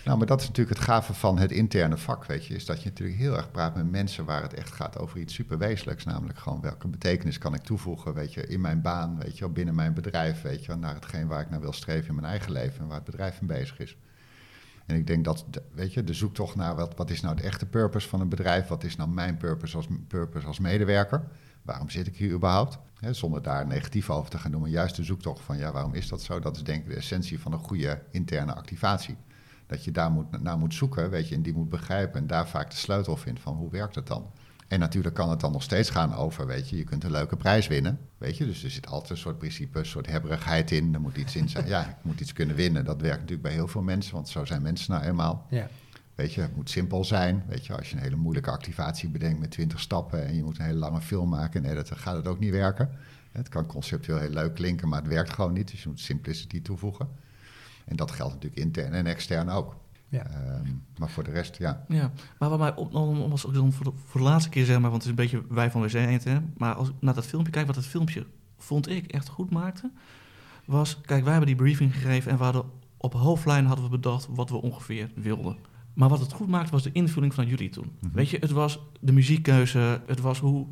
[0.06, 2.84] Nou, maar dat is natuurlijk het gave van het interne vak, weet je, is dat
[2.84, 6.40] je natuurlijk heel erg praat met mensen waar het echt gaat over iets superwezenlijks, namelijk
[6.40, 9.94] gewoon welke betekenis kan ik toevoegen, weet je, in mijn baan, weet je, binnen mijn
[9.94, 12.88] bedrijf, weet je, naar hetgeen waar ik naar wil streven in mijn eigen leven en
[12.88, 13.98] waar het bedrijf mee bezig is.
[14.86, 17.66] En ik denk dat, weet je, de zoektocht naar wat, wat is nou de echte
[17.66, 21.24] purpose van een bedrijf, wat is nou mijn purpose als, purpose als medewerker,
[21.62, 22.78] waarom zit ik hier überhaupt?
[23.12, 26.22] zonder daar negatief over te gaan doen, juist de zoektocht van, ja, waarom is dat
[26.22, 26.40] zo?
[26.40, 29.18] Dat is denk ik de essentie van een goede interne activatie
[29.70, 32.48] dat je daar moet, naar moet zoeken, weet je, en die moet begrijpen en daar
[32.48, 34.32] vaak de sleutel vindt van hoe werkt het dan.
[34.68, 37.36] En natuurlijk kan het dan nog steeds gaan over, weet je, je kunt een leuke
[37.36, 38.46] prijs winnen, weet je.
[38.46, 41.50] Dus er zit altijd een soort principe, een soort hebberigheid in, er moet iets in
[41.50, 41.68] zijn.
[41.74, 42.86] Ja, ik moet iets kunnen winnen.
[42.86, 45.46] Dat werkt natuurlijk bij heel veel mensen, want zo zijn mensen nou eenmaal.
[45.50, 45.68] Ja.
[46.16, 47.44] Weet je, het moet simpel zijn.
[47.48, 50.60] Weet je, als je een hele moeilijke activatie bedenkt met 20 stappen en je moet
[50.60, 52.90] een hele lange film maken en editen, gaat het ook niet werken.
[53.32, 55.72] Het kan conceptueel heel leuk klinken, maar het werkt gewoon niet.
[55.72, 57.08] Dus je moet simplicity toevoegen.
[57.90, 59.76] En dat geldt natuurlijk intern en extern ook.
[60.10, 60.26] Ja.
[60.58, 61.86] Um, maar voor de rest, ja.
[61.88, 62.74] Ja, maar wat mij
[63.30, 65.56] was dan voor de, voor de laatste keer, zeg maar, want het is een beetje
[65.56, 66.38] wij van WC hè.
[66.58, 68.26] Maar als ik naar dat filmpje kijk, wat het filmpje,
[68.58, 69.92] vond ik, echt goed maakte,
[70.66, 72.66] was, kijk, wij hebben die briefing gegeven en we hadden
[72.98, 75.58] op hoofdlijn hadden we bedacht wat we ongeveer wilden.
[75.94, 77.86] Maar wat het goed maakte was de invulling van jullie toen.
[77.86, 78.12] Mm -hmm.
[78.12, 80.68] Weet je, het was de muziekkeuze, het was hoe,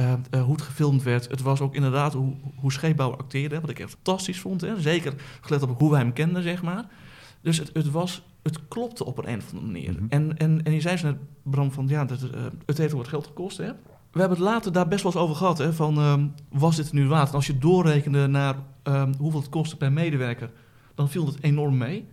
[0.00, 1.28] uh, uh, hoe het gefilmd werd.
[1.28, 4.60] Het was ook inderdaad hoe, hoe Scheepbouwer acteerde, wat ik echt fantastisch vond.
[4.60, 4.80] Hè?
[4.80, 6.84] Zeker gelet op hoe wij hem kenden, zeg maar.
[7.40, 9.90] Dus het, het, was, het klopte op een, een of andere manier.
[9.90, 10.08] Mm -hmm.
[10.08, 12.28] en, en, en je zei zo net, Bram, van ja, dat, uh,
[12.66, 13.56] het heeft ook wat geld gekost.
[13.56, 13.72] Hè?
[14.10, 15.58] We hebben het later daar best wel eens over gehad.
[15.58, 17.28] Hè, van, um, was dit nu waard?
[17.28, 20.50] En als je doorrekende naar um, hoeveel het kostte per medewerker,
[20.94, 22.08] dan viel het enorm mee.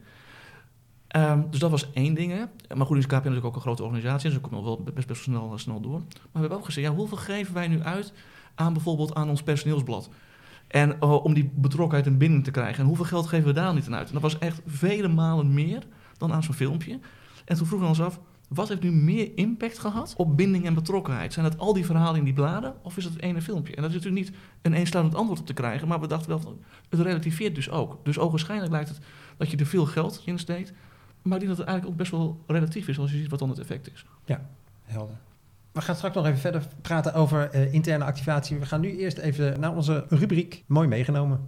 [1.15, 2.47] Um, dus dat was één ding.
[2.75, 5.21] Maar goed, is KPN natuurlijk ook een grote organisatie, dus dat komt wel best, best
[5.21, 5.99] snel, snel door.
[5.99, 8.13] Maar we hebben ook gezegd, ja, hoeveel geven wij nu uit
[8.55, 10.09] aan bijvoorbeeld aan ons personeelsblad?
[10.67, 12.79] En uh, om die betrokkenheid in binnen te krijgen.
[12.79, 14.07] En hoeveel geld geven we daar niet aan uit?
[14.07, 15.83] En dat was echt vele malen meer
[16.17, 16.99] dan aan zo'n filmpje.
[17.45, 20.73] En toen vroegen we ons af, wat heeft nu meer impact gehad op binding en
[20.73, 21.33] betrokkenheid?
[21.33, 23.75] Zijn het al die verhalen in die bladen of is het het ene filmpje?
[23.75, 26.59] En dat is natuurlijk niet een eensluidend antwoord op te krijgen, maar we dachten wel,
[26.89, 27.99] het relativeert dus ook.
[28.03, 28.99] Dus ogenschijnlijk lijkt het
[29.37, 30.73] dat je er veel geld in steekt,
[31.23, 33.39] maar ik denk dat het eigenlijk ook best wel relatief is als je ziet wat
[33.39, 34.05] dan het effect is.
[34.25, 34.41] Ja,
[34.83, 35.15] helder.
[35.71, 38.59] We gaan straks nog even verder praten over uh, interne activatie.
[38.59, 41.47] We gaan nu eerst even naar onze rubriek Mooi meegenomen.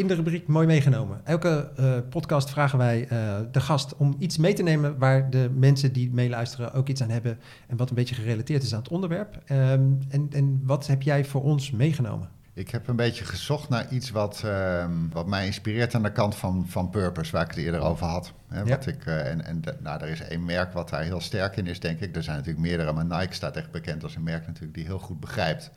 [0.00, 1.20] In de rubriek Mooi meegenomen.
[1.24, 5.50] Elke uh, podcast vragen wij uh, de gast om iets mee te nemen waar de
[5.54, 8.88] mensen die meeluisteren ook iets aan hebben en wat een beetje gerelateerd is aan het
[8.88, 9.34] onderwerp.
[9.50, 12.28] Um, en, en wat heb jij voor ons meegenomen?
[12.54, 16.36] Ik heb een beetje gezocht naar iets wat, uh, wat mij inspireert aan de kant
[16.36, 18.32] van, van Purpose, waar ik het eerder over had.
[18.48, 18.64] Hè, ja.
[18.64, 21.66] wat ik, uh, en en nou, er is één merk wat daar heel sterk in
[21.66, 22.16] is, denk ik.
[22.16, 24.98] Er zijn natuurlijk meerdere, maar Nike staat echt bekend als een merk natuurlijk die heel
[24.98, 25.70] goed begrijpt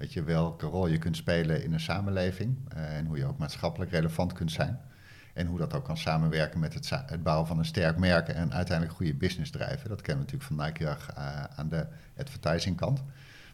[0.00, 3.38] weet je, welke rol je kunt spelen in een samenleving uh, en hoe je ook
[3.38, 4.80] maatschappelijk relevant kunt zijn.
[5.34, 8.52] En hoe dat ook kan samenwerken met het, het bouwen van een sterk merk en
[8.52, 9.88] uiteindelijk goede business drijven.
[9.88, 11.86] Dat kennen we natuurlijk van Nike uh, aan de
[12.16, 13.02] advertising kant.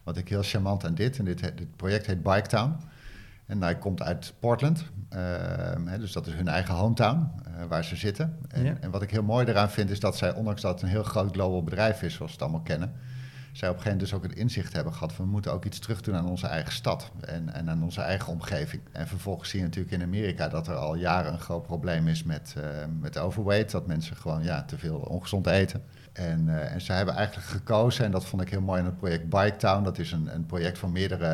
[0.03, 2.75] Wat ik heel charmant aan dit, en dit, dit project heet Biketown.
[3.45, 5.19] En hij komt uit Portland, uh,
[5.85, 8.37] hè, dus dat is hun eigen hometown uh, waar ze zitten.
[8.47, 8.77] En, ja.
[8.79, 11.03] en, wat ik heel mooi eraan vind is dat zij, ondanks dat het een heel
[11.03, 12.93] groot global bedrijf is, zoals we het allemaal kennen,
[13.57, 15.65] zij op een gegeven moment dus ook het inzicht hebben gehad van we moeten ook
[15.65, 18.81] iets terug doen aan onze eigen stad en, en aan onze eigen omgeving.
[18.91, 22.23] En vervolgens zie je natuurlijk in Amerika dat er al jaren een groot probleem is
[22.23, 22.63] met, uh,
[22.99, 25.83] met overweight, dat mensen gewoon ja, te veel ongezond eten.
[26.13, 28.97] En, uh, en ze hebben eigenlijk gekozen, en dat vond ik heel mooi in het
[28.97, 29.83] project Biketown.
[29.83, 31.27] Dat is een, een project van meerdere,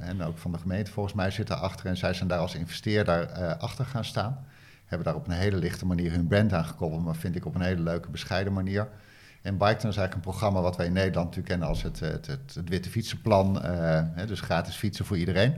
[0.00, 1.86] en ook van de gemeente volgens mij zit daarachter.
[1.86, 3.26] En zij zijn daar als investeerder
[3.58, 4.44] achter gaan staan.
[4.84, 7.54] Hebben daar op een hele lichte manier hun brand aan gekoppeld, maar vind ik op
[7.54, 8.88] een hele leuke, bescheiden manier.
[9.42, 12.26] En Biketown is eigenlijk een programma wat wij in Nederland natuurlijk kennen als het, het,
[12.26, 13.62] het, het witte fietsenplan.
[13.62, 15.54] Hè, dus gratis fietsen voor iedereen.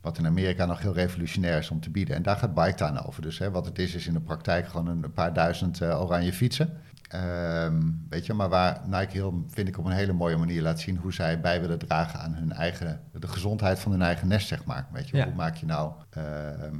[0.00, 2.16] Wat in Amerika nog heel revolutionair is om te bieden.
[2.16, 3.22] En daar gaat Biketown over.
[3.22, 6.80] Dus hè, wat het is, is in de praktijk gewoon een paar duizend oranje fietsen.
[7.14, 10.80] Um, weet je, maar waar Nike heel, vind ik op een hele mooie manier laat
[10.80, 14.48] zien hoe zij bij willen dragen aan hun eigen, de gezondheid van hun eigen nest,
[14.48, 14.86] zeg maar.
[14.92, 15.24] Weet je, ja.
[15.24, 16.24] hoe maak je nou uh,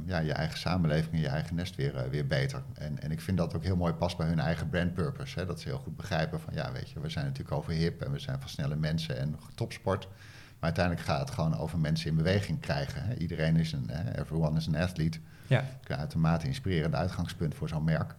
[0.05, 2.61] ja, je eigen samenleving en je eigen nest weer, uh, weer beter?
[2.73, 5.39] En, en ik vind dat ook heel mooi past bij hun eigen brand purpose.
[5.39, 5.45] Hè?
[5.45, 8.11] Dat ze heel goed begrijpen van, ja, weet je, we zijn natuurlijk over hip en
[8.11, 10.07] we zijn van snelle mensen en topsport.
[10.59, 13.03] Maar uiteindelijk gaat het gewoon over mensen in beweging krijgen.
[13.03, 13.13] Hè?
[13.15, 14.19] Iedereen is een, hè?
[14.19, 15.19] everyone is een athlete.
[15.47, 15.63] Ja.
[15.87, 18.15] Uitermate inspirerend uitgangspunt voor zo'n merk.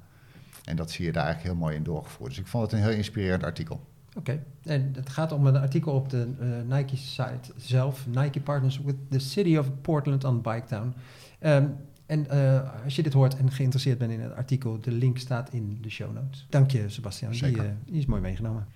[0.65, 2.31] En dat zie je daar eigenlijk heel mooi in doorgevoerd.
[2.31, 3.81] Dus ik vond het een heel inspirerend artikel.
[4.17, 4.43] Oké, okay.
[4.63, 8.07] en het gaat om een artikel op de uh, Nike-site zelf.
[8.07, 10.95] Nike partners with the city of Portland on Biketown.
[11.41, 15.19] Um, en uh, als je dit hoort en geïnteresseerd bent in het artikel, de link
[15.19, 16.47] staat in de show notes.
[16.49, 17.33] Dank je, Sebastian.
[17.33, 18.67] Die, uh, die is mooi meegenomen.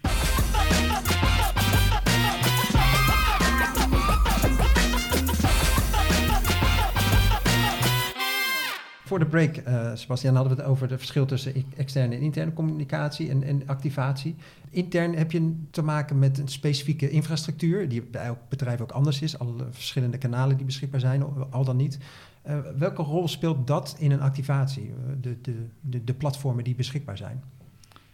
[9.09, 12.53] Voor de break, uh, Sebastian, hadden we het over het verschil tussen externe en interne
[12.53, 14.35] communicatie en, en, activatie.
[14.71, 19.23] Intern heb je te maken met een specifieke infrastructuur, die bij elk bedrijf ook anders
[19.23, 19.39] is.
[19.39, 21.99] Alle verschillende kanalen die beschikbaar zijn, al dan niet.
[22.47, 27.17] Uh, welke rol speelt dat in een activatie, de, de, de, de platformen die beschikbaar
[27.17, 27.43] zijn?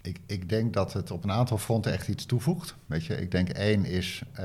[0.05, 2.75] Ik, ik, denk dat het op een aantal fronten echt iets toevoegt.
[2.87, 4.41] Weet je, ik denk één is, uh,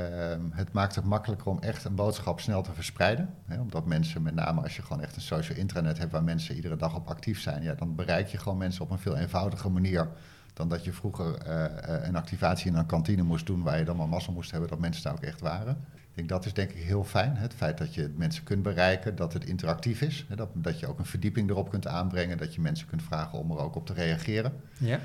[0.52, 3.34] het maakt het makkelijker om echt een boodschap snel te verspreiden.
[3.45, 6.56] Hè, omdat mensen, met name als je gewoon echt een social intranet hebt waar mensen
[6.56, 9.72] iedere dag op actief zijn, ja, dan bereik je gewoon mensen op een veel eenvoudiger
[9.72, 10.10] manier
[10.54, 13.98] dan dat je vroeger uh, een activatie in een kantine moest doen waar je dan
[13.98, 15.86] maar massa moest hebben dat mensen daar ook echt waren.
[15.93, 17.36] Ik denk dat is denk ik heel fijn.
[17.36, 20.26] Het feit dat je mensen kunt bereiken, dat het interactief is.
[20.30, 20.36] Hè?
[20.36, 23.52] Dat, dat je ook een verdieping erop kunt aanbrengen, dat je mensen kunt vragen om
[23.52, 24.54] er ook op te reageren.
[24.78, 25.00] Ja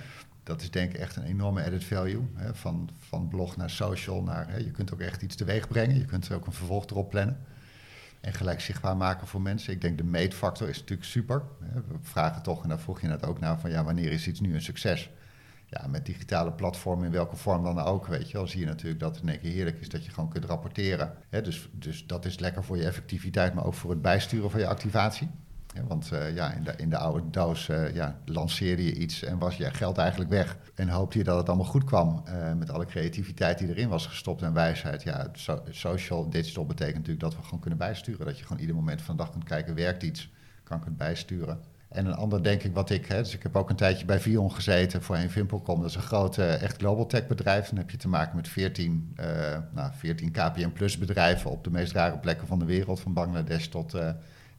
[0.44, 2.22] dat is denk ik echt een enorme added value.
[2.34, 5.98] Hè, van, van blog naar social, naar, hè, je kunt ook echt iets teweeg brengen.
[5.98, 7.38] Je kunt er ook een vervolg erop plannen.
[8.20, 9.72] En gelijk zichtbaar maken voor mensen.
[9.72, 11.42] Ik denk de meetfactor is natuurlijk super.
[11.62, 11.80] Hè.
[11.88, 14.40] We vragen toch, en daar vroeg je net ook naar, van ja, wanneer is iets
[14.40, 15.10] nu een succes?
[15.66, 19.00] Ja, met digitale platformen, in welke vorm dan ook, weet je wel, zie je natuurlijk
[19.00, 21.14] dat het in één keer heerlijk is dat je gewoon kunt rapporteren.
[21.28, 24.60] Hè, dus, dus dat is lekker voor je effectiviteit, maar ook voor het bijsturen van
[24.60, 25.30] je activatie.
[25.82, 29.38] Want uh, ja, in, de, in de oude doos uh, ja, lanceerde je iets en
[29.38, 30.56] was je geld eigenlijk weg.
[30.74, 34.06] En hoopte je dat het allemaal goed kwam uh, met alle creativiteit die erin was
[34.06, 35.02] gestopt en wijsheid.
[35.02, 38.26] Ja, so, social digital betekent natuurlijk dat we gewoon kunnen bijsturen.
[38.26, 40.30] Dat je gewoon ieder moment van de dag kunt kijken, werkt iets,
[40.62, 41.60] kan ik het bijsturen.
[41.88, 44.20] En een ander denk ik wat ik, hè, dus ik heb ook een tijdje bij
[44.20, 45.80] Vion gezeten, voorheen Vimpelcom.
[45.80, 47.68] Dat is een groot, echt global tech bedrijf.
[47.68, 49.16] Dan heb je te maken met 14,
[49.74, 53.66] nou, 14 KPM plus bedrijven op de meest rare plekken van de wereld, van Bangladesh
[53.66, 53.94] tot...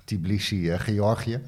[0.05, 1.41] Tbilisi, uh, Georgië.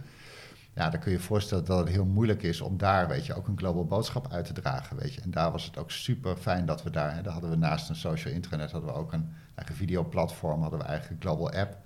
[0.73, 3.33] Ja, dan kun je je voorstellen dat het heel moeilijk is om daar, weet je,
[3.33, 5.21] ook een global boodschap uit te dragen, weet je.
[5.21, 7.89] En daar was het ook super fijn dat we daar, hè, daar hadden we naast
[7.89, 11.77] een social intranet, hadden we ook een eigen videoplatform, hadden we eigen global app.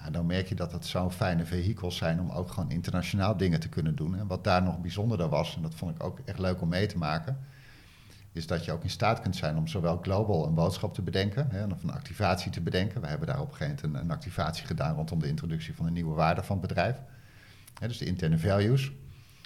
[0.00, 3.60] Ja, dan merk je dat het zo'n fijne vehikels zijn om ook gewoon internationaal dingen
[3.60, 4.18] te kunnen doen.
[4.18, 6.86] En wat daar nog bijzonderder was, en dat vond ik ook echt leuk om mee
[6.86, 7.38] te maken,
[8.34, 11.50] is dat je ook in staat kunt zijn om zowel global een boodschap te bedenken,
[11.50, 13.00] hè, of een activatie te bedenken.
[13.00, 15.92] We hebben daar op een gegeven moment een, activatie gedaan rondom de introductie van een
[15.92, 16.96] nieuwe waarde van het bedrijf.
[17.80, 18.92] Dus de interne values.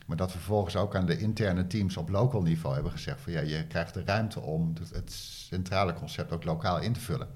[0.06, 3.32] Maar dat we vervolgens ook aan de interne teams op local niveau hebben gezegd van
[3.32, 7.28] ja, je krijgt de ruimte om het, centrale concept ook lokaal in te vullen.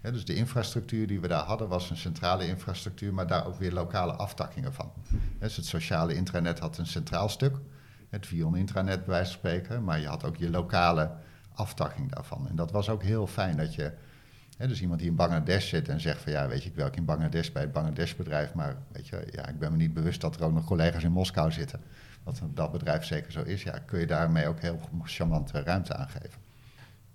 [0.00, 3.72] Dus de infrastructuur die we daar hadden was een centrale infrastructuur, maar daar ook weer
[3.72, 4.92] lokale aftakkingen van.
[5.38, 7.56] Dus het sociale intranet had een centraal stuk,
[8.08, 11.10] het Vion intranet bij wijze van spreken, maar je had ook je lokale
[11.54, 12.48] aftakking daarvan.
[12.48, 13.92] En dat was ook heel fijn dat je
[14.56, 16.96] Hè, dus iemand die in Bangladesh zit en zegt van ja, weet je, ik werk
[16.96, 20.20] in Bangladesh bij het Bangladesh bedrijf, maar weet je, ja, ik ben me niet bewust
[20.20, 21.80] dat er ook nog collega's in Moskou zitten.
[22.22, 26.40] Wat dat bedrijf zeker zo is, ja, kun je daarmee ook heel charmante ruimte aangeven.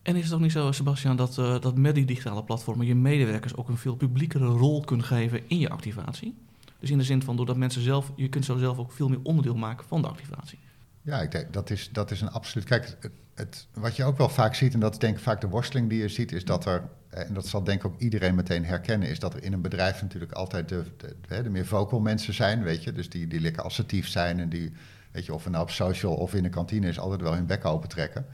[0.02, 2.96] En is het ook niet zo, Sebastian, dat, uh, dat met die digitale platformen je
[2.96, 6.36] medewerkers ook een veel publiekere rol kunt geven in je activatie?
[6.80, 9.20] Dus in de zin van doordat mensen zelf, je kunt zo zelf ook veel meer
[9.24, 10.60] onderdeel maken van de activatie.
[11.02, 12.68] Ja, ik denk, dat, is, dat is een absoluut.
[12.68, 12.98] Kijk,
[13.36, 15.90] het, wat je ook wel vaak ziet, en dat is denk ik vaak de worsteling
[15.90, 18.66] die je ziet, is dat er, eh, en dat zal denk ik ook iedereen meteen
[18.66, 22.34] herkennen, is dat er in een bedrijf natuurlijk altijd de, de, de meer vocal mensen
[22.34, 22.92] zijn, weet je.
[22.92, 24.72] Dus die, die lekker assertief zijn en die,
[25.12, 27.46] weet je, of het nou op social of in de kantine is, altijd wel hun
[27.46, 28.26] bek open trekken.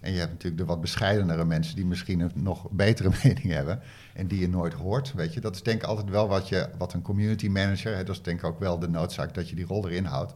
[0.00, 3.80] En je hebt natuurlijk de wat bescheidenere mensen die misschien een nog betere mening hebben
[4.14, 5.12] en die je nooit hoort.
[5.12, 8.04] Weet je, dat is denk ik altijd wel wat, je, wat een community manager, hè,
[8.04, 10.34] dat is denk ik ook wel de noodzaak dat je die rol erin houdt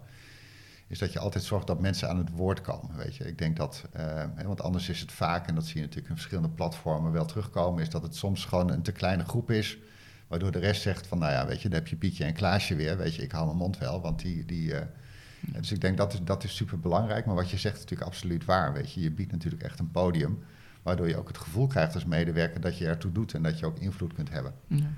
[0.87, 2.96] is dat je altijd zorgt dat mensen aan het woord komen.
[2.96, 5.81] Weet je, ik denk dat, uh, want anders is het vaak, en dat zie je
[5.81, 9.51] natuurlijk in verschillende platformen wel terugkomen, is dat het soms gewoon een te kleine groep
[9.51, 9.79] is,
[10.27, 12.75] waardoor de rest zegt van, nou ja, weet je, dan heb je Pietje en Klaasje
[12.75, 14.81] weer, weet je, ik hou mijn mond wel, want die, die uh,
[15.40, 18.11] dus ik denk dat is, dat is super belangrijk, maar wat je zegt is natuurlijk
[18.11, 20.44] absoluut waar, weet je, je biedt natuurlijk echt een podium,
[20.83, 23.66] waardoor je ook het gevoel krijgt als medewerker dat je ertoe doet en dat je
[23.66, 24.55] ook invloed kunt hebben.
[24.66, 24.90] Ja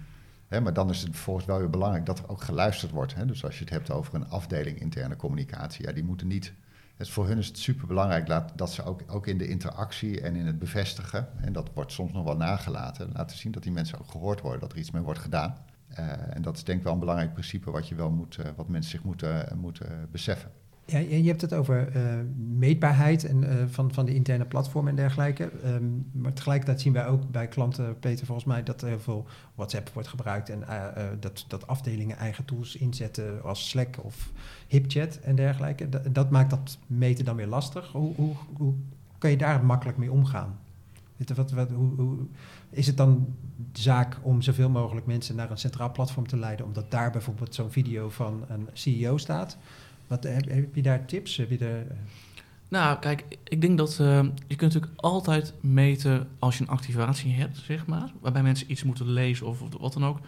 [0.48, 3.26] maar dan is het volgens wel weer belangrijk dat er ook geluisterd wordt.
[3.26, 6.52] Dus als je het hebt over een afdeling interne communicatie, ja, die moeten niet.
[6.98, 10.46] Voor hun is het super belangrijk dat ze ook, ook in de interactie en in
[10.46, 14.10] het bevestigen, en dat wordt soms nog wel nagelaten, laten zien dat die mensen ook
[14.10, 15.56] gehoord worden, dat er iets mee wordt gedaan.
[15.98, 18.46] Uh, en dat is denk ik wel een belangrijk principe wat, je wel moet, uh,
[18.56, 20.50] wat mensen zich moeten, moeten beseffen.
[20.90, 22.02] Ja, je hebt het over uh,
[22.36, 25.50] meetbaarheid en, uh, van, van de interne platform en dergelijke.
[25.64, 29.26] Um, maar tegelijkertijd zien wij ook bij klanten, Peter, volgens mij dat er heel veel
[29.54, 30.84] WhatsApp wordt gebruikt en uh,
[31.20, 34.32] dat, dat afdelingen eigen tools inzetten als Slack of
[34.66, 35.88] HipChat en dergelijke.
[35.88, 37.92] Dat, dat maakt dat meten dan weer lastig.
[37.92, 38.74] Hoe, hoe, hoe
[39.18, 40.58] kan je daar makkelijk mee omgaan?
[41.34, 42.16] Wat, wat, hoe, hoe,
[42.70, 43.34] is het dan
[43.72, 47.70] zaak om zoveel mogelijk mensen naar een centraal platform te leiden, omdat daar bijvoorbeeld zo'n
[47.70, 49.58] video van een CEO staat?
[50.08, 51.36] Wat, heb, heb, je daar tips?
[51.36, 51.86] Heb je de,
[52.68, 57.32] nou, kijk, ik denk dat uh, je kunt natuurlijk altijd meten als je een activatie
[57.32, 60.18] hebt, zeg maar, waarbij mensen iets moeten lezen of, wat dan ook,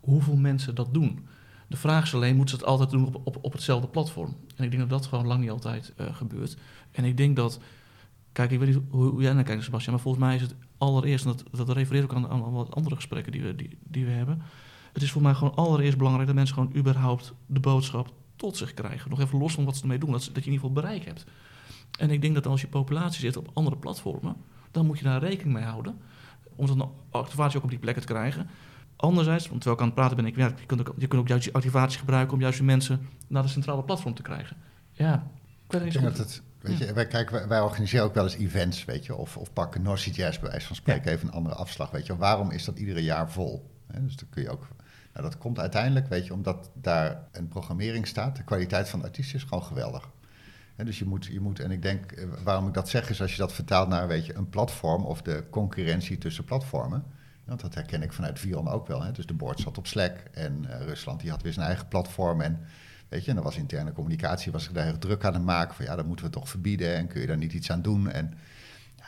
[0.00, 1.26] hoeveel mensen dat doen.
[1.68, 4.36] De vraag is alleen, moeten ze het altijd doen op, op, op hetzelfde platform?
[4.56, 6.56] En ik denk dat dat gewoon lang niet altijd gebeurt.
[6.90, 7.60] En ik denk dat,
[8.32, 10.54] kijk, ik weet niet hoe, hoe jij naar kijkt, Sebastian, maar volgens mij is het
[10.78, 14.04] allereerst, en dat, dat refereert ook aan, aan wat andere gesprekken die we, die, die
[14.04, 14.42] we hebben,
[14.92, 18.12] het is voor mij gewoon allereerst belangrijk dat mensen gewoon überhaupt de boodschap
[18.42, 19.10] tot zich krijgen.
[19.10, 21.04] Nog even los van wat ze ermee doen, dat, dat je in ieder geval bereik
[21.04, 21.24] hebt.
[21.98, 24.36] En ik denk dat als je populatie zit op andere platformen,
[24.70, 25.98] dan moet je daar rekening mee houden.
[26.56, 28.48] Om zo'n activatie ook op die plekken te krijgen.
[28.96, 31.20] Anderzijds, want terwijl ik aan het praten ben, ik, ja, je, kunt ook, je kunt
[31.20, 34.56] ook juist die activatie gebruiken om juist de mensen naar de centrale platform te krijgen.
[34.92, 35.26] Ja,
[35.64, 38.84] ik weet niet zo het, weet je, wij, kijken, wij, organiseren ook wel eens events,
[38.84, 41.90] weet je, of, of pakken North Jazz bij wijze van spreken even een andere afslag,
[41.90, 42.16] weet je.
[42.16, 43.70] Waarom is dat iedere jaar vol?
[44.00, 44.66] dus dan kun je ook
[45.12, 48.36] nou, dat komt uiteindelijk, weet je, omdat daar een programmering staat.
[48.36, 50.08] De kwaliteit van de artiest is gewoon geweldig.
[50.76, 53.32] dus je moet, je moet, en ik denk, eh, waarom ik dat zeg, is als
[53.32, 57.04] je dat vertaalt naar weet je, een platform of de concurrentie tussen platformen.
[57.44, 59.02] Want dat herken ik vanuit Vion ook wel.
[59.02, 59.12] Hè.
[59.12, 62.40] Dus de board zat op Slack en uh, Rusland die had weer zijn eigen platform.
[62.40, 62.60] En
[63.08, 65.74] weet je, en dan was interne communicatie, was ik daar heel druk aan het maken
[65.74, 68.10] van ja, dat moeten we toch verbieden en kun je daar niet iets aan doen.
[68.10, 68.34] En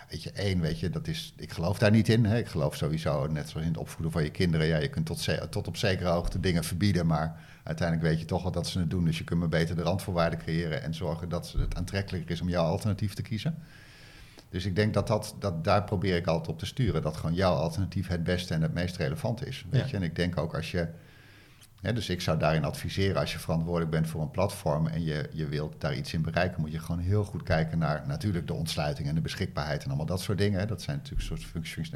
[0.09, 2.25] weet je, één, weet je, dat is, ik geloof daar niet in.
[2.25, 2.39] Hè.
[2.39, 5.51] Ik geloof sowieso, net zoals in het opvoeden van je kinderen, ja, je kunt tot,
[5.51, 8.91] tot op zekere hoogte dingen verbieden, maar uiteindelijk weet je toch wel dat ze het
[8.91, 9.05] doen.
[9.05, 12.49] Dus je kunt maar beter de randvoorwaarden creëren en zorgen dat het aantrekkelijker is om
[12.49, 13.59] jouw alternatief te kiezen.
[14.55, 17.03] Dus ik denk dat, dat, dat daar probeer ik altijd op te sturen.
[17.03, 19.67] Dat gewoon jouw alternatief het beste en het meest relevant is.
[19.71, 19.97] Weet je?
[19.97, 20.89] En ik denk ook als je
[21.93, 25.47] dus ik zou daarin adviseren, als je verantwoordelijk bent voor een platform en je, je
[25.47, 29.09] wilt daar iets in bereiken, moet je gewoon heel goed kijken naar natuurlijk de ontsluiting
[29.09, 30.69] en de beschikbaarheid en allemaal dat soort dingen.
[30.69, 31.45] Dat zijn natuurlijk soort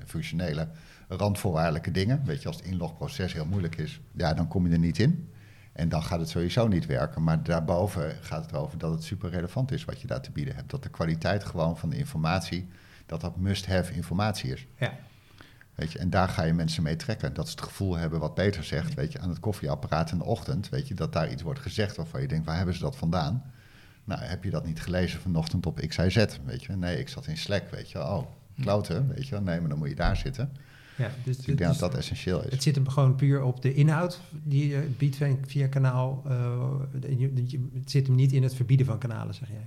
[0.07, 0.69] functionele,
[1.09, 2.23] randvoorwaardelijke dingen.
[2.25, 5.29] Weet je, als het inlogproces heel moeilijk is, ja, dan kom je er niet in.
[5.73, 7.23] En dan gaat het sowieso niet werken.
[7.23, 10.55] Maar daarboven gaat het erover dat het super relevant is wat je daar te bieden
[10.55, 10.71] hebt.
[10.71, 12.69] Dat de kwaliteit gewoon van de informatie,
[13.07, 14.67] dat dat must-have informatie is.
[14.77, 14.93] Ja.
[15.79, 17.35] Weet je, en daar ga je mensen mee trekken.
[17.35, 20.25] Dat ze het gevoel hebben wat Peter zegt, weet je, aan het koffieapparaat in de
[20.25, 22.97] ochtend, weet je, dat daar iets wordt gezegd waarvan je denkt, waar hebben ze dat
[22.97, 23.43] vandaan?
[24.05, 26.77] Nou, heb je dat niet gelezen vanochtend op XIZ, weet je?
[26.77, 27.99] Nee, ik zat in Slack, weet je.
[27.99, 28.23] Oh,
[28.61, 29.41] kloten, weet je.
[29.41, 30.53] Nee, maar dan moet je daar zitten.
[30.97, 32.51] Ja, dus, Dus ik denk dus dat dat essentieel is.
[32.51, 36.23] het zit hem gewoon puur op de inhoud die je biedt via- kanaal.
[36.29, 36.71] eh,
[37.75, 39.67] het zit hem niet in het verbieden van kanalen, zeg jij.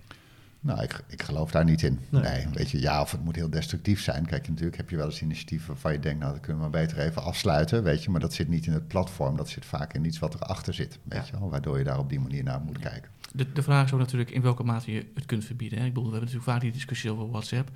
[0.63, 1.99] Nou, ik, ik geloof daar niet in.
[2.09, 2.21] Nee.
[2.21, 2.47] Nee.
[2.53, 4.25] weet je, ja, of het moet heel destructief zijn.
[4.25, 6.81] Kijk, natuurlijk heb je wel eens initiatieven waarvan je denkt, nou, dat kunnen we maar
[6.81, 8.09] beter even afsluiten, weet je.
[8.09, 10.99] Maar dat zit niet in het platform, dat zit vaak in iets wat erachter zit,
[11.03, 11.31] weet Ja.
[11.33, 11.49] je wel.
[11.49, 13.09] Waardoor je daar op die manier naar moet kijken.
[13.33, 15.79] De, de vraag is ook natuurlijk in welke mate je het kunt verbieden.
[15.79, 15.85] Hè?
[15.85, 17.69] Ik bedoel, we hebben natuurlijk vaak die discussie over WhatsApp.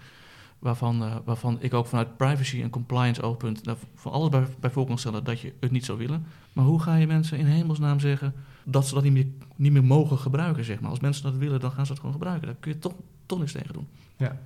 [0.59, 4.69] Waarvan, eh, waarvan ik ook vanuit privacy en compliance oogpunt daar van alles bij, bij
[4.69, 6.25] voor kan stellen dat je het niet zou willen.
[6.53, 8.33] Maar hoe ga je mensen in hemelsnaam zeggen
[8.65, 10.63] dat ze dat niet meer, niet meer mogen gebruiken?
[10.63, 10.89] Zeg maar.
[10.89, 12.47] Als mensen dat willen, dan gaan ze dat gewoon gebruiken.
[12.47, 12.93] Daar kun je toch,
[13.25, 13.87] toch niks tegen doen.
[14.17, 14.37] Ja.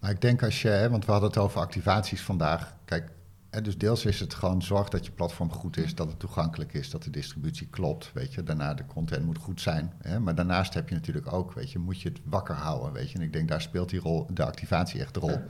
[0.00, 2.74] Maar ik denk als je, hè, want we hadden het over activaties vandaag.
[2.84, 3.10] Kijk,
[3.50, 6.72] hè, dus deels is het gewoon zorg dat je platform goed is, dat het toegankelijk
[6.72, 8.42] is, dat de distributie klopt, weet je.
[8.42, 9.92] Daarna de content moet goed zijn.
[9.98, 13.10] Hè, maar daarnaast heb je natuurlijk ook, weet je, moet je het wakker houden, weet
[13.10, 13.18] je.
[13.18, 15.40] En ik denk daar speelt die rol, de activatie echt de rol.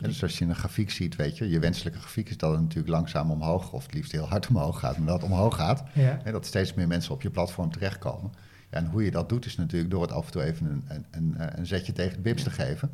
[0.00, 2.88] Dus als je een grafiek ziet, weet je, je wenselijke grafiek is dat het natuurlijk
[2.88, 5.82] langzaam omhoog, of het liefst heel hard omhoog gaat, maar dat het omhoog gaat.
[5.92, 6.20] Ja.
[6.24, 8.32] Dat steeds meer mensen op je platform terechtkomen.
[8.70, 10.84] Ja, en hoe je dat doet is natuurlijk door het af en toe even een,
[10.88, 12.90] een, een, eh, een zetje tegen de bibs te geven.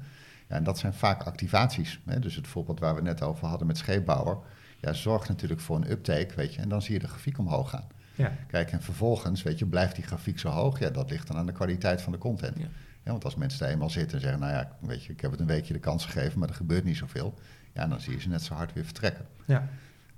[0.49, 2.01] Ja, en dat zijn vaak activaties.
[2.05, 2.19] Hè?
[2.19, 4.39] Dus het voorbeeld waar we net over hadden met scheepbouwer.
[4.81, 6.61] Ja, zorgt natuurlijk voor een uptake, weet je.
[6.61, 7.87] En dan zie je de grafiek omhoog gaan.
[8.15, 8.33] Ja.
[8.47, 10.79] Kijk, en vervolgens, weet je, blijft die grafiek zo hoog?
[10.79, 12.59] Ja, dat ligt dan aan de kwaliteit van de content.
[12.59, 12.67] Ja.
[13.09, 15.31] Ja, want als mensen daar eenmaal zitten en zeggen, nou ja, weet je, ik heb
[15.31, 17.35] het een weekje de kans gegeven, maar er gebeurt niet zoveel.
[17.73, 19.27] Ja, dan zie je ze net zo hard weer vertrekken.
[19.45, 19.69] Ja.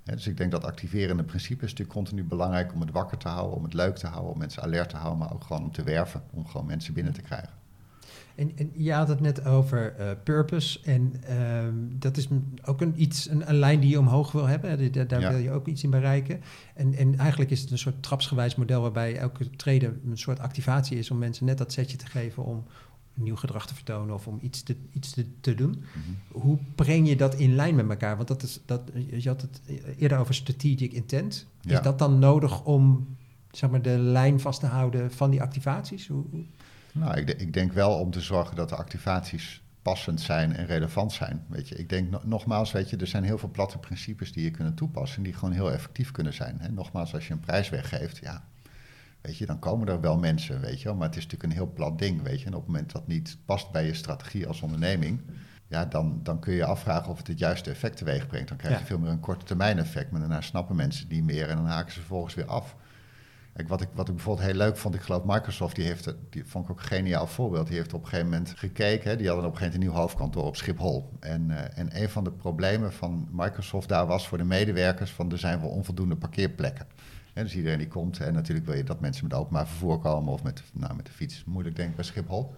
[0.03, 3.57] Dus ik denk dat activerende principe is natuurlijk continu belangrijk om het wakker te houden,
[3.57, 5.83] om het leuk te houden, om mensen alert te houden, maar ook gewoon om te
[5.83, 7.53] werven, om gewoon mensen binnen te krijgen.
[8.41, 10.79] En, en je had het net over eh, purpose.
[10.83, 12.27] En ehm, dat is
[12.65, 14.91] ook een, iets, een, een lijn die je omhoog wil hebben.
[14.91, 15.29] Daar, daar Ja.
[15.29, 16.41] wil je ook iets in bereiken.
[16.75, 20.97] En, en eigenlijk is het een soort trapsgewijs model waarbij elke treden een soort activatie
[20.97, 22.63] is om mensen net dat setje te geven om
[23.13, 25.69] nieuw gedrag te vertonen of om iets te, iets te, te doen.
[25.69, 26.41] Mhm.
[26.41, 28.15] Hoe breng je dat in lijn met elkaar?
[28.15, 28.81] Want dat is, dat,
[29.17, 29.61] je had het
[29.97, 31.47] eerder over strategic intent.
[31.61, 31.77] Ja.
[31.77, 33.07] Is dat dan nodig om
[33.51, 36.07] zeg maar, de lijn vast te houden van die activaties?
[36.07, 36.45] Hoe, hoe-
[36.93, 41.11] Nou, ik, ik denk wel om te zorgen dat de activaties passend zijn en relevant
[41.11, 41.43] zijn.
[41.47, 44.43] Weet je, ik denk no- nogmaals, weet je, er zijn heel veel platte principes die
[44.43, 46.57] je kunnen toepassen, die gewoon heel effectief kunnen zijn.
[46.59, 46.69] Hè.
[46.71, 48.43] Nogmaals, als je een prijs weggeeft, ja,
[49.21, 51.57] weet je, dan komen er wel mensen, weet je, wel, maar het is natuurlijk een
[51.57, 52.45] heel plat ding, weet je.
[52.45, 55.21] En op het moment dat niet past bij je strategie als onderneming,
[55.67, 58.47] ja, dan, dan kun je afvragen of het het juiste effect teweeg brengt.
[58.47, 58.85] Dan krijg je Ja.
[58.85, 61.91] veel meer een korte termijn effect, maar daarna snappen mensen niet meer en dan haken
[61.93, 62.75] ze vervolgens weer af.
[63.67, 66.65] Wat ik, wat ik bijvoorbeeld heel leuk vond, ik geloof Microsoft, die heeft, die vond
[66.65, 67.67] ik ook een geniaal voorbeeld.
[67.67, 69.79] Die heeft op een gegeven moment gekeken, hè, die hadden op een gegeven moment een
[69.79, 71.09] nieuw hoofdkantoor op Schiphol.
[71.19, 75.31] En, eh, en een van de problemen van Microsoft daar was voor de medewerkers van
[75.31, 76.87] er zijn wel onvoldoende parkeerplekken.
[77.33, 80.43] Dus iedereen die komt, en natuurlijk wil je dat mensen met openbaar vervoer komen of
[80.43, 82.55] met, nou, met de fiets, moeilijk denk ik bij Schiphol.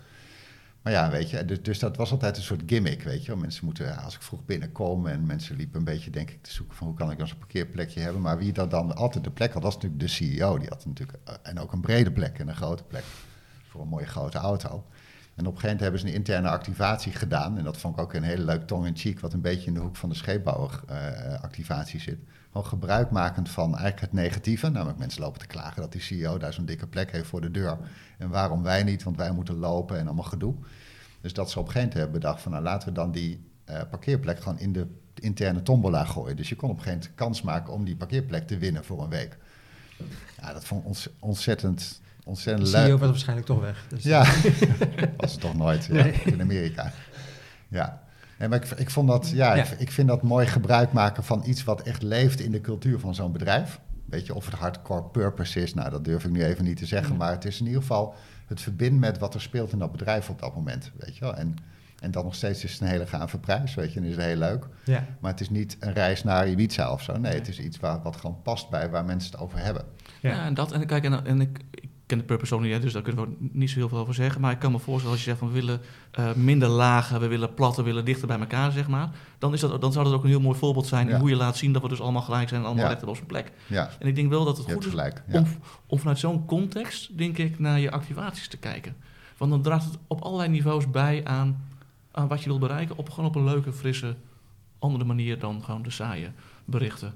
[0.83, 3.35] Maar ja, weet je, dus, dus dat was altijd een soort gimmick, weet je.
[3.35, 6.75] Mensen moeten, als ik vroeg binnenkom en mensen liepen een beetje, denk ik, te zoeken
[6.75, 8.21] van hoe kan ik dan zo'n parkeerplekje hebben.
[8.21, 10.57] Maar wie dat dan altijd de plek had, was natuurlijk de CEO.
[10.57, 13.03] Die had natuurlijk, eh, en ook een brede plek en een grote plek
[13.67, 14.85] voor een mooie grote auto.
[15.35, 17.57] En op een gegeven moment hebben ze een interne activatie gedaan.
[17.57, 19.73] En dat vond ik ook een hele leuk tong in cheek, wat een beetje in
[19.73, 22.17] de hoek van de scheepbouwer-activatie zit.
[22.51, 24.69] Gewoon gebruikmakend van eigenlijk het negatieve.
[24.69, 27.51] Namelijk mensen lopen te klagen dat die CEO daar zo'n dikke plek heeft voor de
[27.51, 27.77] deur.
[28.17, 30.53] En waarom wij niet, want wij moeten lopen en allemaal gedoe.
[31.21, 33.43] Dus dat ze op een gegeven moment hebben bedacht van nou laten we dan die
[33.63, 36.35] eh, parkeerplek gewoon in de interne tombola gooien.
[36.35, 39.03] Dus je kon op een gegeven moment kans maken om die parkeerplek te winnen voor
[39.03, 39.37] een week.
[40.41, 42.99] Ja, dat vond ik ont- ontzettend, ontzettend CEO leuk.
[42.99, 43.85] was waarschijnlijk toch weg.
[43.89, 44.25] Dus Ja,
[45.17, 46.11] was het toch nooit ja, Nee.
[46.25, 46.91] in Amerika.
[47.67, 48.01] Ja.
[48.39, 49.63] Nee, maar ik, ik vond dat, ja, Ja.
[49.63, 52.99] Ik, ik vind dat mooi gebruik maken van iets wat echt leeft in de cultuur
[52.99, 53.79] van zo'n bedrijf.
[54.05, 56.85] Weet je, of het hardcore purpose is, nou dat durf ik nu even niet te
[56.85, 57.11] zeggen.
[57.11, 57.17] Ja.
[57.17, 58.15] Maar het is in ieder geval
[58.47, 60.91] het verbinden met wat er speelt in dat bedrijf op dat moment.
[60.97, 61.35] Weet je wel.
[61.35, 61.55] En,
[61.99, 64.25] en dan nog steeds is het een hele gave prijs, weet je, en is het
[64.25, 64.67] heel leuk.
[64.83, 65.05] ja.
[65.19, 67.17] Maar het is niet een reis naar Ibiza of zo.
[67.17, 69.83] Nee, het is iets waar, wat gewoon past bij waar mensen het over hebben.
[70.21, 70.45] Ja, Ja.
[70.45, 70.71] en dat.
[70.71, 73.35] En kijk, en, en ik, ik ken de purpose ook niet, dus daar kunnen we
[73.51, 74.41] niet zo heel veel over zeggen.
[74.41, 77.27] Maar ik kan me voorstellen als je zegt van we willen eh, minder lagen, we
[77.27, 79.09] willen platter, we willen dichter bij elkaar, zeg maar.
[79.37, 81.19] Dan, is dat, dan zou dat ook een heel mooi voorbeeld zijn in Ja.
[81.19, 82.91] hoe je laat zien dat we dus allemaal gelijk zijn en allemaal Ja.
[82.91, 83.51] recht op zijn plek.
[83.67, 84.93] Ja, En ik denk wel dat het je goed is
[85.31, 85.45] om,
[85.87, 88.95] om vanuit zo'n context, denk ik, naar je activaties te kijken.
[89.37, 91.65] Want dan draagt het op allerlei niveaus bij aan,
[92.11, 92.97] aan wat je wilt bereiken.
[92.97, 94.15] Op, gewoon op een leuke, frisse,
[94.79, 96.31] andere manier dan gewoon de saaie
[96.65, 97.13] berichten.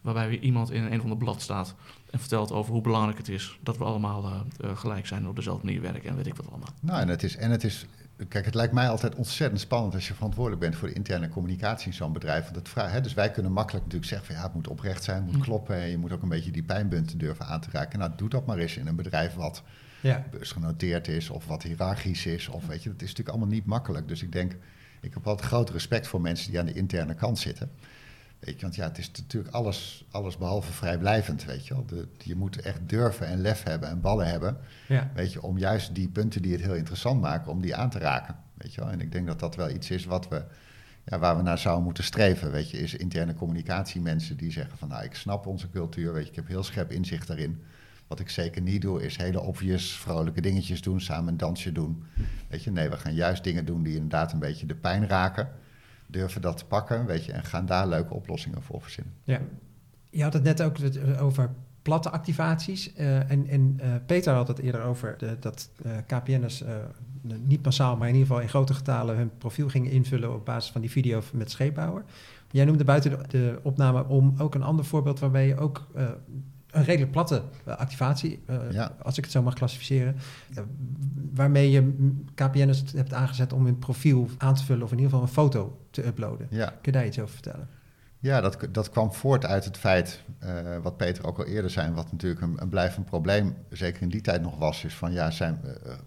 [0.00, 1.74] waarbij weer iemand in een of ander blad staat
[2.16, 4.40] en vertelt over hoe belangrijk het is dat we allemaal eh,
[4.70, 6.68] eh, gelijk zijn en op dezelfde manier werken en weet ik wat allemaal.
[6.80, 7.86] Nou, en het is, en het is
[8.28, 11.86] Kijk, het lijkt mij altijd ontzettend spannend als je verantwoordelijk bent voor de interne communicatie
[11.86, 12.44] in zo'n bedrijf.
[12.44, 15.04] Want het vraag, hè, dus wij kunnen makkelijk natuurlijk zeggen van ja, het moet oprecht
[15.04, 15.42] zijn, het moet Mm.
[15.42, 15.76] kloppen.
[15.76, 17.98] En je moet ook een beetje die pijnpunten durven aan te raken.
[17.98, 19.62] Nou, doe dat maar eens in een bedrijf wat
[20.00, 20.24] Ja.
[20.30, 22.48] beursgenoteerd is of wat hiërarchisch is.
[22.48, 24.08] Of weet je, dat is natuurlijk allemaal niet makkelijk.
[24.08, 24.56] Dus ik denk,
[25.00, 27.70] ik heb altijd groot respect voor mensen die aan de interne kant zitten.
[28.38, 31.86] Weet je, want ja, het is natuurlijk alles, alles behalve vrijblijvend, weet je wel.
[31.86, 34.56] De, je moet echt durven en lef hebben en ballen hebben,
[34.88, 35.10] Ja.
[35.14, 37.98] weet je, om juist die punten die het heel interessant maken, om die aan te
[37.98, 38.90] raken, weet je wel.
[38.90, 40.44] En ik denk dat dat wel iets is wat we,
[41.04, 44.78] ja, waar we naar zouden moeten streven, weet je, is interne communicatie mensen die zeggen
[44.78, 47.62] van, nou, ik snap onze cultuur, weet je, ik heb heel scherp inzicht daarin.
[48.06, 52.04] Wat ik zeker niet doe, is hele obvious vrolijke dingetjes doen, samen een dansje doen.
[52.48, 55.48] Weet je, nee, we gaan juist dingen doen die inderdaad een beetje de pijn raken.
[56.06, 59.12] Durven dat te pakken, weet je, en gaan daar leuke oplossingen voor verzinnen.
[59.24, 59.40] Ja.
[60.10, 61.50] Je had het net ook het- over
[61.82, 62.94] platte activaties.
[62.94, 66.74] eh, en en eh, Peter had het eerder over de, dat eh, KPN'ers eh,
[67.44, 70.70] niet massaal, maar in ieder geval in grote getalen hun profiel gingen invullen op basis
[70.72, 72.04] van die video met scheepbouwer.
[72.50, 76.08] Jij noemde buiten de, de opname om ook een ander voorbeeld waarbij je ook eh,
[76.76, 78.92] een redelijk platte eh, activatie, eh, Ja.
[79.02, 80.16] als ik het zo mag klassificeren,
[80.54, 80.62] eh,
[81.34, 85.26] waarmee je KPN'ers hebt aangezet om hun profiel aan te vullen of in ieder geval
[85.26, 86.46] een foto te uploaden.
[86.50, 87.68] Ja, Kun je daar iets over vertellen?
[88.18, 90.22] Ja, dat, dat kwam voort uit het feit,
[90.82, 94.20] wat Peter ook al eerder zei, wat natuurlijk een, een blijvend probleem, zeker in die
[94.20, 95.60] tijd nog was, is van ja, zijn,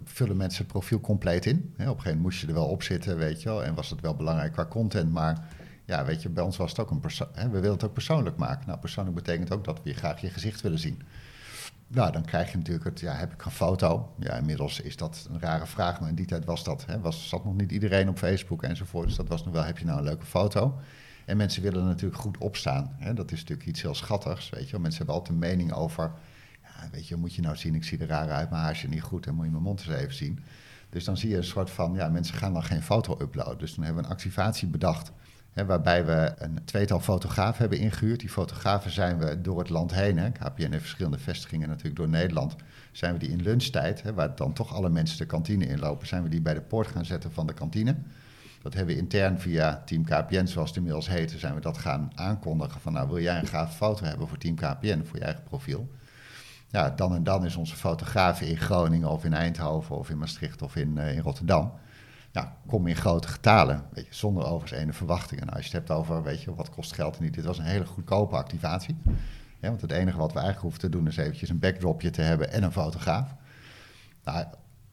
[0.04, 1.56] vullen mensen het profiel compleet in?
[1.56, 3.74] Hè, op een gegeven moment moest je er wel op zitten, weet je wel, en
[3.74, 5.48] was het wel belangrijk qua content, maar
[5.90, 8.38] ja, weet je, bij ons was het ook een persoon, we willen het ook persoonlijk
[8.38, 8.68] maken.
[8.68, 11.02] Nou, persoonlijk betekent ook dat we je graag je gezicht willen zien.
[11.88, 14.14] Nou, dan krijg je natuurlijk het, ja, heb ik een foto?
[14.20, 17.30] Ja, inmiddels is dat een rare vraag, maar in die tijd was dat, hè, was,
[17.30, 19.98] zat nog niet iedereen op Facebook enzovoort, dus dat was nog wel, heb je nou
[19.98, 20.80] een leuke foto?
[21.26, 22.96] En mensen willen natuurlijk goed opstaan.
[22.98, 23.14] Hè?
[23.14, 24.80] Dat is natuurlijk iets heel schattigs, weet je.
[24.80, 26.12] Mensen hebben altijd een mening over...
[26.64, 29.02] Ja, weet je, moet je nou zien, ik zie er raar uit, mijn haar niet
[29.02, 29.26] goed...
[29.26, 30.40] en moet je mijn mond eens even zien.
[30.90, 31.94] Dus dan zie je een soort van...
[31.94, 33.58] Ja, mensen gaan dan geen foto uploaden.
[33.58, 35.12] Dus dan hebben we een activatie bedacht...
[35.54, 38.20] Waarbij we een tweetal fotografen hebben ingehuurd.
[38.20, 40.18] Die fotografen zijn we door het land heen...
[40.18, 40.32] Hè?
[40.32, 42.56] KPN heeft verschillende vestigingen natuurlijk door Nederland...
[42.92, 46.08] zijn we die in lunchtijd, hè, waar dan toch alle mensen de kantine inlopen...
[46.08, 47.96] zijn we die bij de poort gaan zetten van de kantine...
[48.62, 52.12] Dat hebben we intern via Team KPN, zoals het inmiddels heet, zijn we dat gaan
[52.16, 52.82] aankondigen.
[52.82, 55.90] Van nou, wil jij een gaaf foto hebben voor Team KPN, voor je eigen profiel?
[56.68, 60.62] Ja, dan en dan is onze fotograaf in Groningen of in Eindhoven of in Maastricht
[60.62, 61.72] of in, eh, in Rotterdam.
[62.40, 65.46] Nou, kom in grote getalen, weet je, zonder overigens ene verwachtingen.
[65.46, 67.34] Nou, als je het hebt over, weet je, wat kost geld en niet.
[67.34, 68.98] Dit was een hele goedkope activatie.
[69.60, 72.52] Want het enige wat we eigenlijk hoeven te doen is eventjes een backdropje te hebben
[72.52, 73.36] en een fotograaf.
[74.24, 74.46] Nou,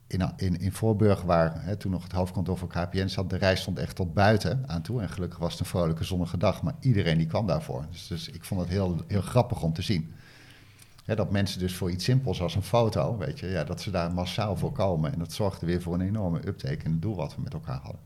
[0.06, 3.60] in, in, in Voorburg, waar hè, toen nog het hoofdkantoor voor KPN zat, de reis
[3.60, 5.02] stond echt tot buiten aan toe.
[5.02, 7.86] En gelukkig was het een vrolijke zonnige dag, maar iedereen die kwam daarvoor.
[7.90, 10.14] Dus, dus ik vond het heel, heel grappig om te zien.
[11.06, 13.90] Hè, dat mensen dus voor iets simpels als een foto, weet je, ja, dat ze
[13.90, 15.12] daar massaal voor komen.
[15.12, 17.80] En dat zorgde weer voor een enorme uptake in het doel wat we met elkaar
[17.82, 18.00] hadden.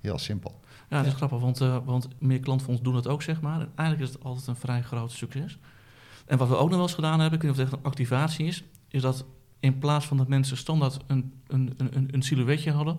[0.00, 0.60] Heel simpel.
[0.88, 1.16] Ja, dat is Ja.
[1.16, 3.60] grappig, want, eh, want meer klantfonds doen dat ook, zeg maar.
[3.60, 5.58] En eigenlijk is het altijd een vrij groot succes.
[6.26, 7.84] En wat we ook nog wel eens gedaan hebben, ik weet niet of het echt
[7.84, 9.24] een activatie is, is dat
[9.60, 12.98] in plaats van dat mensen standaard een, een, een, een silhouetje hadden,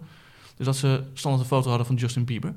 [0.55, 2.53] dus dat ze standaard een foto hadden van Justin Bieber.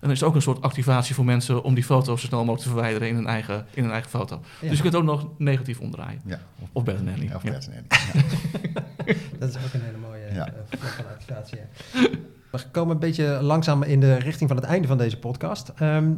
[0.00, 2.38] En dan is het ook een soort activatie voor mensen om die foto zo snel
[2.38, 4.40] mogelijk te verwijderen in hun eigen, in hun eigen foto.
[4.60, 4.68] Ja.
[4.68, 6.20] Dus je kunt ook nog negatief omdraaien.
[6.24, 7.42] Ja, of, Of ja, of.
[9.38, 10.46] Dat is ook een hele mooie Ja.
[10.46, 11.58] eh, van activatie.
[11.58, 12.08] ja.
[12.50, 15.68] We komen een beetje langzaam in de richting van het einde van deze podcast.
[15.68, 16.12] Ehm,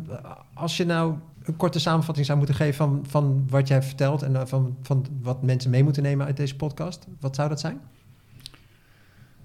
[0.54, 4.22] als je nou een korte samenvatting zou moeten geven van, van wat jij hebt verteld
[4.22, 7.60] en eh, van, van wat mensen mee moeten nemen uit deze podcast, wat zou dat
[7.60, 7.80] zijn?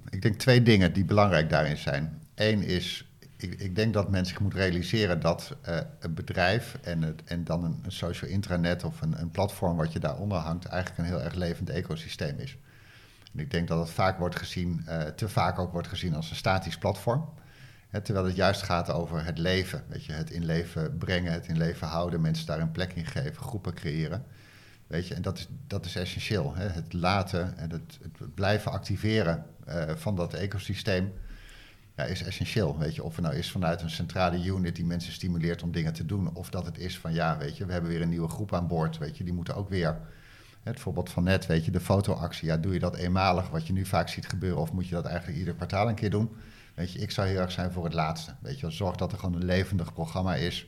[0.09, 2.19] Ik denk twee dingen die belangrijk daarin zijn.
[2.35, 3.04] Eén is,
[3.37, 7.43] ik, ik denk dat men zich moet realiseren dat eh, een bedrijf en, het, en
[7.43, 11.15] dan een, een social intranet of een, een platform wat je daaronder hangt, eigenlijk een
[11.15, 12.57] heel erg levend ecosysteem is.
[13.33, 16.29] En ik denk dat het vaak wordt gezien, eh, te vaak ook wordt gezien als
[16.29, 17.29] een statisch platform.
[17.89, 19.83] Hè, terwijl het juist gaat over het leven.
[19.87, 23.05] Weet je, het in leven brengen, het in leven houden, mensen daar een plek in
[23.05, 24.25] geven, groepen creëren.
[24.87, 26.55] Weet je, en dat is, dat is essentieel.
[26.55, 26.67] Hè?
[26.67, 31.13] Het laten en het, het blijven activeren eh, van dat ecosysteem
[31.95, 32.77] ja, is essentieel.
[32.77, 35.93] Weet je, of het nou is vanuit een centrale unit die mensen stimuleert om dingen
[35.93, 38.29] te doen, of dat het is van ja, weet je, we hebben weer een nieuwe
[38.29, 38.97] groep aan boord.
[38.97, 39.97] Weet je, die moeten ook weer.
[40.63, 42.47] Het voorbeeld van net, weet je, de fotoactie.
[42.47, 45.05] Ja, doe je dat eenmalig, wat je nu vaak ziet gebeuren, of moet je dat
[45.05, 46.35] eigenlijk ieder kwartaal een keer doen?
[46.75, 48.33] Weet je, ik zou heel erg zijn voor het laatste.
[48.41, 50.67] Weet je, zorg dat er gewoon een levendig programma is.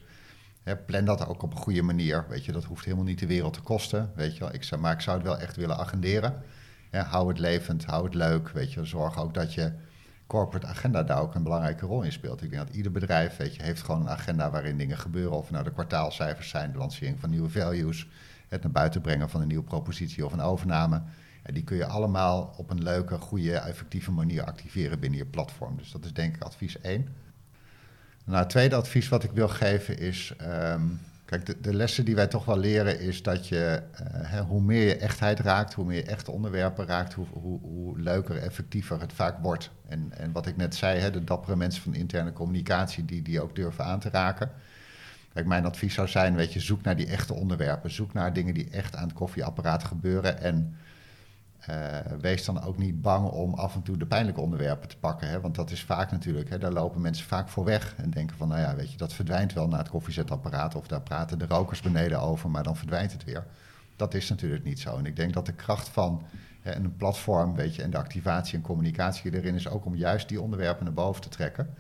[0.86, 2.26] Plan dat ook op een goede manier.
[2.30, 4.12] Weet je, dat hoeft helemaal niet de wereld te kosten.
[4.16, 4.50] Weet je.
[4.52, 6.44] Ik zou, maar ik zou het wel echt willen agenderen.
[6.90, 8.50] Hè, hou het levend, hou het leuk.
[8.50, 9.72] Weet je, zorg ook dat je
[10.28, 12.42] corporate agenda daar ook een belangrijke rol in speelt.
[12.44, 15.38] Ik denk dat ieder bedrijf weet je, heeft gewoon een agenda waarin dingen gebeuren.
[15.38, 18.08] Of nou de kwartaalcijfers zijn, de lancering van nieuwe values,
[18.48, 21.02] het naar buiten brengen van een nieuwe propositie of een overname.
[21.46, 25.78] Ja, die kun je allemaal op een leuke, goede, effectieve manier activeren binnen je platform.
[25.78, 27.08] Dus dat is denk ik advies 1.
[28.24, 30.34] Nou, het tweede advies wat ik wil geven is.
[30.38, 30.82] ehm,
[31.28, 33.84] kijk, de, de lessen die wij toch wel leren is dat je.
[33.94, 38.00] eh, hoe meer je echtheid raakt, hoe meer je echte onderwerpen raakt, hoe, hoe, hoe
[38.00, 39.72] leuker, effectiever het vaak wordt.
[39.88, 43.42] En, en wat ik net zei, hè, de dappere mensen van interne communicatie die die
[43.42, 44.52] ook durven aan te raken.
[45.34, 47.92] Kijk, mijn advies zou zijn, weet je, zoek naar die echte onderwerpen.
[47.92, 50.42] Zoek naar dingen die echt aan het koffieapparaat gebeuren.
[50.42, 50.76] En
[51.68, 55.30] eh, wees dan ook niet bang om af en toe de pijnlijke onderwerpen te pakken.
[55.30, 55.42] Hè?
[55.42, 57.96] Want dat is vaak natuurlijk, hè, daar lopen mensen vaak voor weg.
[57.98, 60.76] En denken van, nou ja, weet je, dat verdwijnt wel naar het koffiezetapparaat.
[60.76, 63.46] Of daar praten de rokers beneden over, maar dan verdwijnt het weer.
[63.96, 64.98] Dat is natuurlijk niet zo.
[64.98, 66.22] En ik denk dat de kracht van
[66.62, 70.30] hè, een platform, weet je, en de activatie en communicatie erin is ook om juist
[70.30, 71.74] die onderwerpen naar boven te trekken.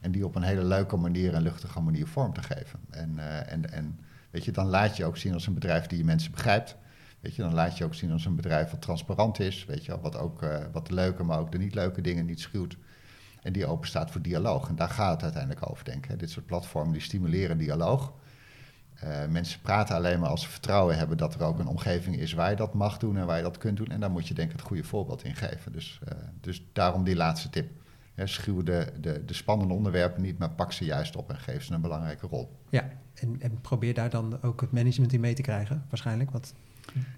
[0.00, 2.78] En die op een hele leuke manier en luchtige manier vorm te geven.
[2.90, 3.98] En, eh, en, en
[4.30, 6.76] weet je, dan laat je ook zien als een bedrijf die je mensen begrijpt.
[7.24, 10.00] Weet je, dan laat je ook zien als een bedrijf wat transparant is, weet je,
[10.00, 12.76] wat ook eh, wat de leuke, maar ook de niet leuke dingen niet schuwt.
[13.42, 14.68] En die open staat voor dialoog.
[14.68, 16.18] En daar gaat het uiteindelijk over, denk ik.
[16.18, 18.12] Dit soort platformen die stimuleren dialoog.
[18.94, 22.32] Eh, mensen praten alleen maar als ze vertrouwen hebben dat er ook een omgeving is
[22.32, 23.88] waar je dat mag doen en waar je dat kunt doen.
[23.88, 25.72] En daar moet je denk ik het goede voorbeeld in geven.
[25.72, 27.70] Dus, eh, dus daarom die laatste tip.
[28.24, 31.72] Schuw de, de, de spannende onderwerpen niet, maar pak ze juist op en geef ze
[31.72, 32.56] een belangrijke rol.
[32.70, 36.30] Ja, en, en probeer daar dan ook het management in mee te krijgen, waarschijnlijk.
[36.30, 36.54] Want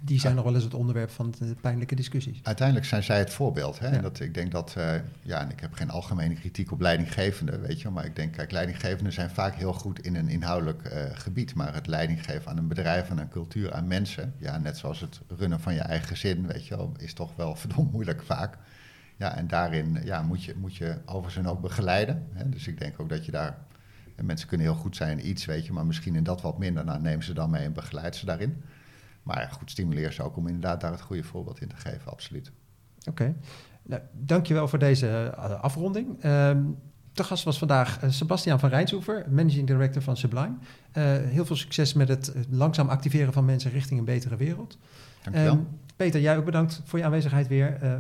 [0.01, 2.41] die zijn nog wel eens het onderwerp van de pijnlijke discussies.
[2.43, 3.79] Uiteindelijk zijn zij het voorbeeld.
[3.79, 3.87] Hè?
[3.87, 3.93] Ja.
[3.93, 7.61] En dat, ik denk dat, eh, ja, en ik heb geen algemene kritiek op leidinggevenden,
[7.61, 11.05] weet je, maar ik denk, kijk, leidinggevenden zijn vaak heel goed in een inhoudelijk eh,
[11.13, 15.01] gebied, maar het leidinggeven aan een bedrijf, aan een cultuur, aan mensen, ja, net zoals
[15.01, 18.59] het runnen van je eigen gezin, weet je wel, is toch wel verdomd moeilijk vaak.
[19.19, 22.27] Ja, en daarin ja, moet, je, moet je overigens ook begeleiden.
[22.33, 22.49] Hè?
[22.49, 23.59] Dus ik denk ook dat je daar,
[24.17, 26.59] en mensen kunnen heel goed zijn in iets, weet je, maar misschien in dat wat
[26.59, 28.63] minder, nou neem ze dan mee en begeleid ze daarin.
[29.27, 32.53] Maar goed, stimuleer ze ook om inderdaad daar het goede voorbeeld in te geven, absoluut.
[33.09, 33.35] Oké.
[33.83, 36.23] Nou, dankjewel voor deze eh, afronding.
[36.23, 36.59] Ehm
[37.17, 40.55] de gast was vandaag eh, Sebastiaan van Rijnsoever, Managing Director van Sublime.
[40.93, 44.79] Eh, heel veel succes met het langzaam activeren van mensen richting een betere wereld.
[45.33, 45.53] Dankjewel.
[45.53, 45.65] Ehm,
[45.97, 47.77] Peter, jij ook bedankt voor je aanwezigheid weer.
[47.81, 47.93] Eh,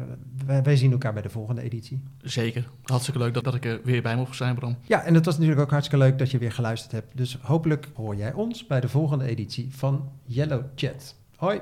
[0.47, 2.03] wij, wij zien elkaar bij de volgende editie.
[2.22, 2.68] Zeker.
[2.83, 4.77] Hartstikke leuk dat, dat ik er weer bij mocht zijn, Bram.
[4.83, 7.16] Ja, en het was natuurlijk ook hartstikke leuk dat je weer geluisterd hebt.
[7.16, 11.14] Dus hopelijk hoor jij ons bij de volgende editie van Yellow Chat.
[11.37, 11.61] Hoi!